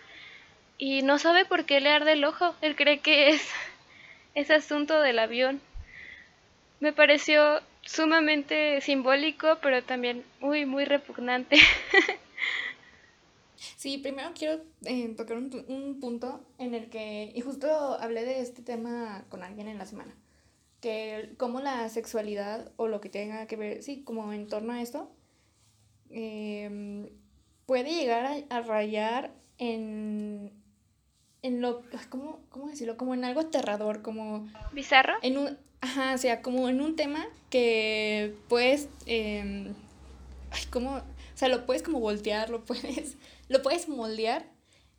y 0.78 1.02
no 1.04 1.20
sabe 1.20 1.46
por 1.46 1.66
qué 1.66 1.80
le 1.80 1.90
arde 1.90 2.14
el 2.14 2.26
ojo, 2.26 2.54
él 2.62 2.76
cree 2.76 3.00
que 3.00 3.30
es 3.30 3.50
ese 4.36 4.56
asunto 4.56 5.00
del 5.00 5.20
avión. 5.20 5.62
Me 6.80 6.92
pareció 6.92 7.62
sumamente 7.82 8.82
simbólico, 8.82 9.58
pero 9.62 9.84
también 9.84 10.24
muy, 10.40 10.66
muy 10.66 10.86
repugnante. 10.86 11.58
Sí, 13.86 14.00
primero 14.00 14.32
quiero 14.34 14.64
eh, 14.86 15.14
tocar 15.16 15.38
un, 15.38 16.00
punto 16.00 16.44
en 16.58 16.74
el 16.74 16.90
que, 16.90 17.32
y 17.36 17.42
justo 17.42 17.68
hablé 18.00 18.26
de 18.26 18.42
este 18.42 18.64
tema 18.64 19.24
con 19.30 19.44
alguien 19.44 19.68
en 19.68 19.78
la 19.78 19.86
semana, 19.86 20.16
que 20.86 21.34
como 21.38 21.62
la 21.62 21.89
sexualidad 21.89 22.71
o 22.76 22.88
lo 22.88 23.02
que 23.02 23.10
tenga 23.10 23.48
que 23.48 23.56
ver, 23.56 23.82
sí, 23.82 24.04
como 24.04 24.32
en 24.34 24.48
torno 24.48 24.71
a 24.71 24.84
esto, 24.84 25.10
em, 26.12 27.10
puede 27.65 27.89
llegar 27.89 28.43
a, 28.48 28.62
rayar 28.62 29.34
en, 29.58 30.54
en 31.41 31.60
lo, 31.60 31.82
¿cómo, 32.10 32.41
¿cómo, 32.50 32.69
decirlo? 32.69 32.98
Como 32.98 33.15
en 33.15 33.26
algo 33.26 33.39
aterrador, 33.39 34.04
como... 34.04 34.48
¿Bizarro? 34.74 35.15
En 35.24 35.39
un, 35.39 35.58
ajá, 35.82 36.13
o 36.13 36.19
sea, 36.19 36.43
como 36.43 36.69
en 36.69 36.80
un 36.80 36.95
tema 36.95 37.26
que 37.50 38.36
puedes, 38.48 38.88
eh, 39.08 39.74
ay, 40.52 40.63
¿cómo? 40.69 40.98
O 40.98 41.04
sea, 41.34 41.48
lo 41.48 41.65
puedes 41.65 41.82
como 41.82 42.00
voltear, 42.00 42.52
lo 42.52 42.63
puedes, 42.63 43.17
lo 43.50 43.63
puedes 43.63 43.89
moldear 43.89 44.45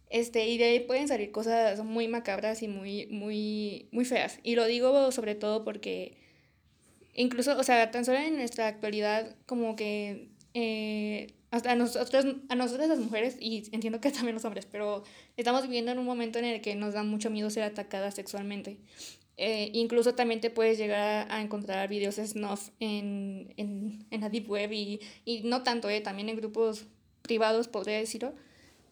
este, 0.08 0.46
y 0.46 0.58
de 0.58 0.64
ahí 0.64 0.80
pueden 0.80 1.08
salir 1.08 1.32
cosas 1.32 1.82
muy 1.82 2.08
macabras 2.08 2.62
y 2.62 2.68
muy, 2.68 3.06
muy, 3.06 3.88
muy 3.90 4.04
feas. 4.04 4.38
Y 4.42 4.54
lo 4.54 4.66
digo 4.66 5.10
sobre 5.12 5.34
todo 5.34 5.64
porque 5.64 6.16
incluso, 7.14 7.58
o 7.58 7.62
sea, 7.62 7.90
tan 7.90 8.04
solo 8.04 8.18
en 8.18 8.36
nuestra 8.36 8.68
actualidad, 8.68 9.34
como 9.46 9.74
que 9.74 10.28
eh, 10.54 11.34
hasta 11.50 11.72
a 11.72 11.74
nosotros, 11.74 12.24
a 12.48 12.54
nosotras 12.54 12.88
las 12.88 12.98
mujeres, 12.98 13.36
y 13.40 13.64
entiendo 13.72 14.00
que 14.00 14.10
también 14.12 14.34
los 14.34 14.44
hombres, 14.44 14.66
pero 14.70 15.02
estamos 15.36 15.62
viviendo 15.62 15.90
en 15.90 15.98
un 15.98 16.06
momento 16.06 16.38
en 16.38 16.44
el 16.44 16.60
que 16.60 16.74
nos 16.76 16.94
da 16.94 17.02
mucho 17.02 17.30
miedo 17.30 17.50
ser 17.50 17.64
atacadas 17.64 18.14
sexualmente. 18.14 18.78
Eh, 19.38 19.70
incluso 19.74 20.14
también 20.14 20.40
te 20.40 20.48
puedes 20.48 20.78
llegar 20.78 21.30
a, 21.30 21.42
encontrar 21.42 21.88
videos 21.90 22.14
snuff 22.14 22.70
en, 22.80 23.52
en, 23.58 24.06
en, 24.10 24.20
la 24.22 24.30
Deep 24.30 24.48
Web 24.48 24.72
y, 24.72 25.00
y 25.26 25.42
no 25.42 25.62
tanto, 25.62 25.90
eh, 25.90 26.00
también 26.00 26.30
en 26.30 26.36
grupos 26.36 26.86
privados, 27.20 27.68
podría 27.68 27.98
decirlo, 27.98 28.34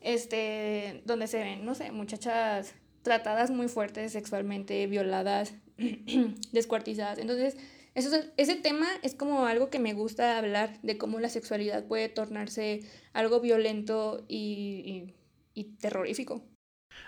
este, 0.05 1.03
donde 1.07 1.27
se 1.27 1.39
ven, 1.39 1.65
no 1.65 1.75
sé, 1.75 1.91
muchachas 1.91 2.75
tratadas 3.03 3.51
muy 3.51 3.69
fuertes 3.69 4.13
sexualmente, 4.13 4.87
violadas, 4.87 5.55
descuartizadas. 6.53 7.19
Entonces, 7.19 7.57
eso, 7.95 8.17
ese 8.37 8.57
tema 8.57 8.87
es 9.03 9.15
como 9.15 9.47
algo 9.47 9.71
que 9.71 9.79
me 9.79 9.95
gusta 9.95 10.39
hablar, 10.39 10.81
de 10.83 10.99
cómo 10.99 11.21
la 11.21 11.29
sexualidad 11.29 11.87
puede 11.87 12.09
tornarse 12.09 12.81
algo 13.13 13.41
violento 13.41 14.25
y, 14.29 15.15
y, 15.55 15.61
y 15.61 15.65
terrorífico. 15.77 16.45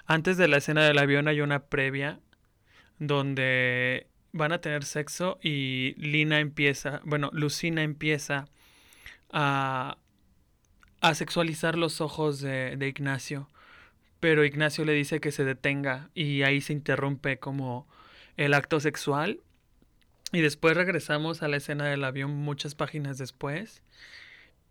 Antes 0.06 0.36
de 0.36 0.48
la 0.48 0.56
escena 0.56 0.84
del 0.84 0.98
avión 0.98 1.28
hay 1.28 1.40
una 1.40 1.66
previa 1.66 2.20
donde 2.98 4.08
van 4.32 4.52
a 4.52 4.60
tener 4.60 4.84
sexo 4.84 5.38
y 5.42 5.94
Lina 5.98 6.40
empieza, 6.40 7.00
bueno, 7.04 7.30
Lucina 7.32 7.82
empieza 7.82 8.48
a, 9.30 9.98
a 11.00 11.14
sexualizar 11.14 11.76
los 11.76 12.00
ojos 12.00 12.40
de, 12.40 12.76
de, 12.76 12.88
Ignacio, 12.88 13.48
pero 14.20 14.44
Ignacio 14.44 14.84
le 14.84 14.92
dice 14.92 15.20
que 15.20 15.32
se 15.32 15.44
detenga 15.44 16.10
y 16.14 16.42
ahí 16.42 16.60
se 16.60 16.72
interrumpe 16.72 17.38
como 17.38 17.86
el 18.36 18.54
acto 18.54 18.80
sexual. 18.80 19.40
Y 20.32 20.40
después 20.40 20.76
regresamos 20.76 21.42
a 21.42 21.48
la 21.48 21.58
escena 21.58 21.86
del 21.86 22.04
avión 22.04 22.32
muchas 22.32 22.74
páginas 22.74 23.16
después 23.18 23.82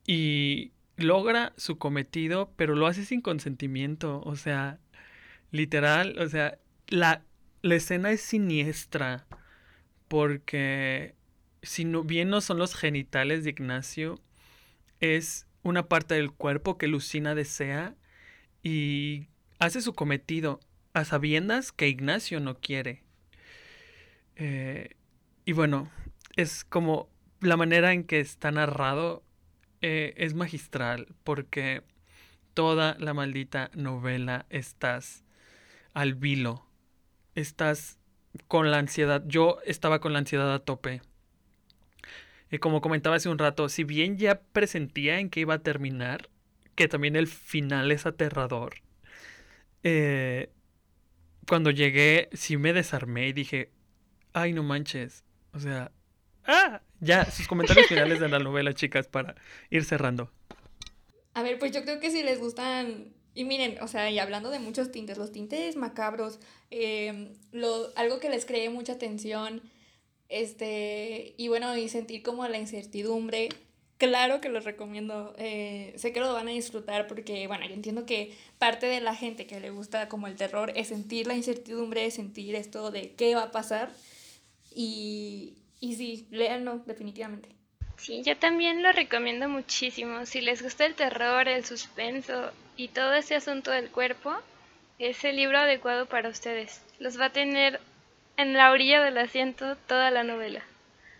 y 0.05 0.71
logra 0.97 1.53
su 1.55 1.77
cometido, 1.77 2.51
pero 2.57 2.75
lo 2.75 2.88
hace 2.88 3.05
sin 3.05 3.21
consentimiento, 3.21 4.21
o 4.25 4.35
sea, 4.35 4.79
literal, 5.51 6.19
o 6.19 6.27
sea, 6.27 6.57
la 6.88 7.23
la 7.65 7.75
escena 7.75 8.11
es 8.11 8.21
siniestra 8.21 9.25
porque 10.07 11.15
si 11.63 11.83
no, 11.83 12.03
bien 12.03 12.29
no 12.29 12.39
son 12.39 12.59
los 12.59 12.75
genitales 12.75 13.43
de 13.43 13.49
Ignacio, 13.49 14.21
es 14.99 15.47
una 15.65 15.89
parte 15.89 16.13
del 16.13 16.32
cuerpo 16.32 16.78
que 16.78 16.88
Lucina 16.88 17.36
desea 17.36 17.95
y 18.63 19.28
hace 19.60 19.82
su 19.82 19.93
cometido 19.93 20.60
a 20.93 21.04
sabiendas 21.04 21.71
que 21.71 21.89
Ignacio 21.89 22.39
no 22.39 22.60
quiere. 22.60 23.04
Eh, 24.36 24.95
y 25.43 25.51
bueno, 25.51 25.91
es 26.36 26.63
como 26.63 27.10
la 27.41 27.58
manera 27.58 27.91
en 27.91 28.04
que 28.04 28.19
está 28.19 28.51
narrado 28.51 29.23
eh, 29.82 30.13
es 30.17 30.36
magistral 30.36 31.08
porque 31.23 31.84
toda 32.54 32.95
la 32.99 33.13
maldita 33.13 33.71
novela 33.73 34.45
estás 34.49 35.25
al 35.93 36.15
vilo 36.15 36.65
estás 37.36 37.99
con 38.47 38.71
la 38.71 38.80
ansiedad. 38.80 39.23
Yo 39.28 39.60
estaba 39.65 39.99
con 39.99 40.13
la 40.13 40.19
ansiedad 40.19 40.54
a 40.54 40.60
tope. 40.60 41.01
Y 42.51 42.60
como 42.60 42.81
comentaba 42.81 43.15
hace 43.15 43.29
un 43.29 43.38
rato, 43.38 43.69
si 43.69 43.84
bien 43.84 44.17
ya 44.17 44.41
presentía 44.41 45.19
en 45.19 45.29
que 45.29 45.41
iba 45.41 45.55
a 45.55 45.63
terminar, 45.63 46.29
que 46.75 46.88
también 46.88 47.15
el 47.15 47.27
final 47.27 47.91
es 47.91 48.05
aterrador, 48.05 48.75
eh, 49.84 50.49
cuando 51.47 51.71
llegué 51.71 52.29
sí 52.34 52.58
me 52.58 52.73
desarmé 52.73 53.27
y 53.27 53.34
dije, 53.34 53.71
ay 54.34 54.53
no 54.53 54.63
manches, 54.63 55.23
o 55.53 55.60
sea, 55.60 55.91
ah, 56.45 56.81
ya, 56.99 57.29
sus 57.29 57.47
comentarios 57.47 57.88
finales 57.88 58.19
de 58.19 58.29
la 58.29 58.39
novela, 58.39 58.73
chicas, 58.73 59.08
para 59.08 59.36
ir 59.69 59.86
cerrando. 59.86 60.31
A 61.34 61.43
ver, 61.43 61.60
pues 61.60 61.71
yo 61.71 61.84
creo 61.84 61.99
que 61.99 62.12
si 62.12 62.23
les 62.23 62.39
gustan 62.39 63.13
y 63.36 63.43
miren, 63.43 63.77
o 63.81 63.88
sea, 63.88 64.10
y 64.10 64.17
hablando 64.17 64.49
de 64.49 64.60
muchos 64.60 64.91
tintes, 64.91 65.17
los 65.17 65.34
tintes 65.34 65.75
macabros, 65.75 66.39
em, 66.71 67.34
lo, 67.51 67.91
algo 67.97 68.19
que 68.19 68.29
les 68.29 68.45
cree 68.45 68.69
mucha 68.69 68.93
atención, 68.93 69.62
este, 70.29 71.33
y 71.38 71.47
bueno, 71.47 71.75
y 71.77 71.89
sentir 71.89 72.23
como 72.23 72.47
la 72.47 72.57
incertidumbre, 72.57 73.49
claro 73.97 74.41
que 74.41 74.49
los 74.49 74.65
recomiendo, 74.65 75.33
eh, 75.38 75.93
sé 75.97 76.11
que 76.13 76.19
lo 76.19 76.33
van 76.33 76.47
a 76.47 76.51
disfrutar 76.51 77.07
porque, 77.07 77.47
bueno, 77.47 77.65
yo 77.67 77.73
entiendo 77.73 78.05
que 78.05 78.33
parte 78.57 78.88
de 78.88 79.01
la 79.01 79.15
gente 79.15 79.47
que 79.47 79.59
le 79.59 79.69
gusta 79.69 80.09
como 80.09 80.27
el 80.27 80.35
terror 80.35 80.71
es 80.75 80.88
sentir 80.89 81.27
la 81.27 81.35
incertidumbre, 81.35 82.09
sentir 82.11 82.55
esto 82.55 82.91
de 82.91 83.11
qué 83.11 83.35
va 83.35 83.43
a 83.43 83.51
pasar, 83.51 83.91
y, 84.73 85.53
y 85.79 85.95
sí, 85.95 86.27
léanlo 86.31 86.79
definitivamente. 86.85 87.49
Sí, 87.97 88.21
yo 88.23 88.38
también 88.38 88.83
lo 88.83 88.91
recomiendo 88.91 89.47
muchísimo. 89.47 90.25
Si 90.25 90.41
les 90.41 90.61
gusta 90.61 90.85
el 90.85 90.95
terror, 90.95 91.47
el 91.47 91.63
suspenso 91.63 92.51
y 92.75 92.89
todo 92.89 93.13
ese 93.13 93.35
asunto 93.35 93.71
del 93.71 93.89
cuerpo, 93.89 94.33
es 94.99 95.23
el 95.23 95.38
libro 95.38 95.59
adecuado 95.59 96.05
para 96.05 96.29
ustedes. 96.29 96.81
Los 96.99 97.19
va 97.19 97.25
a 97.25 97.31
tener 97.31 97.79
en 98.38 98.54
la 98.54 98.71
orilla 98.71 99.04
del 99.04 99.17
asiento 99.17 99.76
toda 99.88 100.12
la 100.12 100.24
novela. 100.24 100.62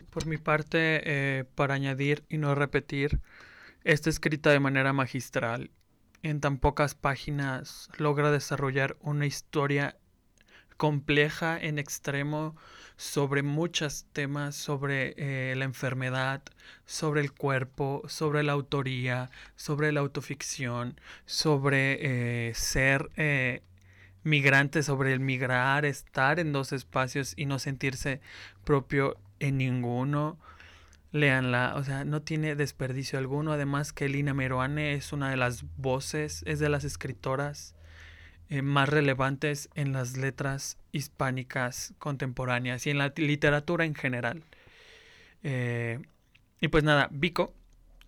Por 0.10 0.26
mi 0.26 0.38
parte, 0.38 1.02
eh, 1.04 1.44
para 1.56 1.74
añadir 1.74 2.24
y 2.30 2.38
no 2.38 2.56
repetir, 2.56 3.20
está 3.84 4.10
escrita 4.10 4.50
de 4.52 4.60
manera 4.60 4.94
magistral. 4.94 5.72
En 6.24 6.42
tan 6.42 6.58
pocas 6.58 6.96
páginas 6.96 7.90
logra 7.98 8.32
desarrollar 8.32 8.98
una 9.02 9.26
historia 9.26 9.96
compleja 10.78 11.58
en 11.60 11.80
extremo 11.80 12.56
sobre 12.98 13.44
muchos 13.44 14.06
temas, 14.14 14.56
sobre 14.56 15.14
eh, 15.18 15.56
la 15.56 15.66
enfermedad, 15.66 16.42
sobre 16.86 17.22
el 17.22 17.34
cuerpo, 17.34 18.04
sobre 18.08 18.44
la 18.44 18.54
autoría, 18.54 19.30
sobre 19.56 19.92
la 19.92 20.00
autoficción, 20.00 21.00
sobre 21.26 22.50
eh, 22.50 22.54
ser 22.56 23.10
eh, 23.18 23.62
migrante, 24.26 24.84
sobre 24.84 25.14
el 25.14 25.22
migrar, 25.22 25.86
estar 25.86 26.40
en 26.40 26.52
dos 26.52 26.74
espacios 26.74 27.34
y 27.38 27.46
no 27.46 27.60
sentirse 27.60 28.20
propio 28.66 29.18
en 29.40 29.58
ninguno. 29.58 30.38
Leanla, 31.12 31.76
o 31.78 31.84
sea, 31.84 32.04
no 32.04 32.22
tiene 32.22 32.56
desperdicio 32.56 33.18
alguno. 33.18 33.54
Además 33.54 33.94
que 33.94 34.10
Lina 34.10 34.34
Meruane 34.34 34.96
es 34.96 35.14
una 35.14 35.30
de 35.30 35.38
las 35.38 35.64
voces, 35.78 36.44
es 36.46 36.60
de 36.60 36.68
las 36.68 36.84
escritoras 36.84 37.76
eh, 38.50 38.62
más 38.62 38.90
relevantes 38.90 39.70
en 39.76 39.94
las 39.94 40.18
letras 40.18 40.78
hispánicas 40.92 41.94
contemporáneas 42.00 42.86
y 42.86 42.90
en 42.90 42.98
la 42.98 43.14
literatura 43.16 43.86
en 43.86 43.96
general. 43.96 44.44
Eh, 45.44 46.00
y 46.60 46.68
pues 46.68 46.84
nada, 46.84 47.10
Vico, 47.12 47.54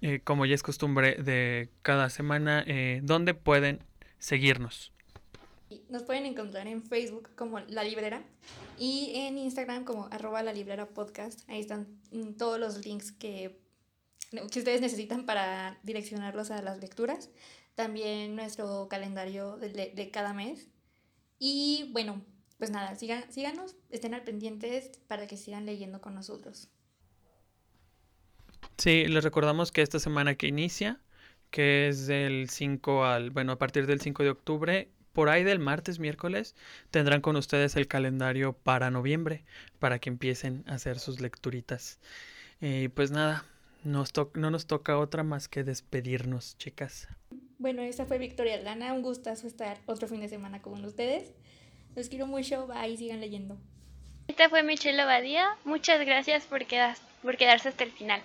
eh, 0.01 0.19
como 0.23 0.45
ya 0.45 0.56
es 0.56 0.63
costumbre 0.63 1.15
de 1.15 1.69
cada 1.84 2.10
semana, 2.10 2.65
¿dónde 3.03 3.36
pueden 3.36 3.80
seguirnos? 4.19 4.91
Nos 5.89 6.03
pueden 6.03 6.25
encontrar 6.25 6.67
en 6.67 6.84
Facebook 6.84 7.30
como 7.36 7.60
La 7.60 7.84
Librera 7.84 8.23
y 8.77 9.12
en 9.15 9.38
Instagram 9.38 9.84
como 9.84 10.08
arroba 10.12 10.43
la 10.43 10.53
librera 10.53 10.88
podcast. 10.88 11.41
Ahí 11.49 11.60
están 11.60 11.88
mm, 12.12 12.34
todos 12.34 12.60
los 12.60 12.86
links 12.86 13.12
que, 13.12 13.60
que 14.32 14.60
ustedes 14.60 14.82
necesitan 14.82 15.25
para 15.25 15.80
direccionarlos 15.84 16.51
a 16.51 16.62
las 16.62 16.80
lecturas 16.80 17.30
también 17.77 18.36
nuestro 18.36 18.88
calendario 18.89 19.56
de, 19.58 20.10
cada 20.12 20.34
mes. 20.34 20.67
Y 21.38 21.89
bueno, 21.93 22.25
pues 22.58 22.71
nada, 22.71 22.95
sigan, 22.95 23.32
síganos, 23.32 23.75
estén 23.91 24.15
al 24.15 24.23
pendientes 24.23 24.99
para 25.08 25.27
que 25.27 25.38
sigan 25.38 25.67
leyendo 25.67 26.01
con 26.01 26.15
nosotros. 26.15 26.69
Sí, 28.80 29.06
les 29.06 29.23
recordamos 29.23 29.71
que 29.71 29.84
esta 29.84 29.99
semana 29.99 30.34
que 30.34 30.47
inicia, 30.47 30.99
que 31.51 31.88
es 31.88 32.08
del 32.08 32.49
5 32.49 33.06
al, 33.06 33.30
bueno, 33.30 33.51
a 33.51 33.60
partir 33.60 33.86
del 33.86 34.01
5 34.01 34.23
de 34.23 34.30
octubre, 34.32 34.91
por 35.17 35.30
ahí 35.30 35.43
del 35.43 35.58
martes, 35.58 35.97
miércoles, 35.97 36.53
tendrán 36.91 37.21
con 37.21 37.38
ustedes 37.38 37.75
el 37.75 37.88
calendario 37.88 38.53
para 38.53 38.91
noviembre, 38.91 39.43
para 39.80 39.97
que 39.97 40.12
empiecen 40.12 40.63
a 40.67 40.75
hacer 40.75 40.99
sus 40.99 41.21
lecturitas. 41.21 41.97
Y 42.62 42.89
pues 42.89 43.10
nada, 43.10 43.43
nos 43.84 44.13
no 44.36 44.51
nos 44.51 44.67
toca 44.67 44.99
otra 44.99 45.23
más 45.23 45.47
que 45.47 45.63
despedirnos, 45.63 46.56
chicas. 46.60 47.08
Bueno, 47.58 47.82
esta 47.82 48.06
fue 48.06 48.19
Victoria 48.19 48.62
Lana. 48.62 48.93
Un 48.93 49.01
gustazo 49.01 49.47
estar 49.47 49.80
otro 49.88 50.08
fin 50.08 50.21
de 50.21 50.30
semana 50.30 50.62
con 50.62 50.86
ustedes. 50.86 51.34
Los 51.95 52.10
quiero 52.10 52.27
mucho. 52.27 52.67
Bye, 52.67 52.95
sigan 52.95 53.19
leyendo. 53.19 53.58
Esta 54.27 54.49
fue 54.49 54.62
Michelle 54.62 55.01
Abadía. 55.01 55.47
Muchas 55.65 56.06
gracias 56.06 56.45
por, 56.45 56.62
por 57.23 57.38
quedarse 57.38 57.69
hasta 57.69 57.84
el 57.84 57.91
final. 57.91 58.21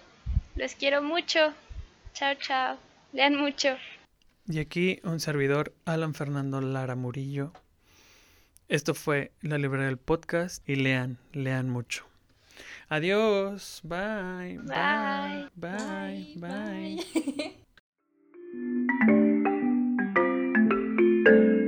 Los 0.56 0.74
quiero 0.74 1.00
mucho. 1.00 1.54
Chao, 2.12 2.34
chao. 2.34 2.76
Lean 3.14 3.34
mucho. 3.34 3.78
Y 4.48 4.58
aquí 4.58 5.00
un 5.04 5.20
servidor, 5.20 5.74
Alan 5.84 6.14
Fernando 6.14 6.60
Lara 6.60 6.96
Murillo. 6.96 7.52
Esto 8.68 8.94
fue 8.94 9.32
la 9.40 9.58
librería 9.58 9.86
del 9.86 9.98
podcast 9.98 10.68
y 10.68 10.76
lean, 10.76 11.18
lean 11.32 11.68
mucho. 11.68 12.04
Adiós. 12.88 13.80
Bye. 13.84 14.58
Bye. 14.58 15.48
Bye. 15.56 16.34
Bye. 16.36 16.96
bye. 17.06 17.62
You. 21.24 21.58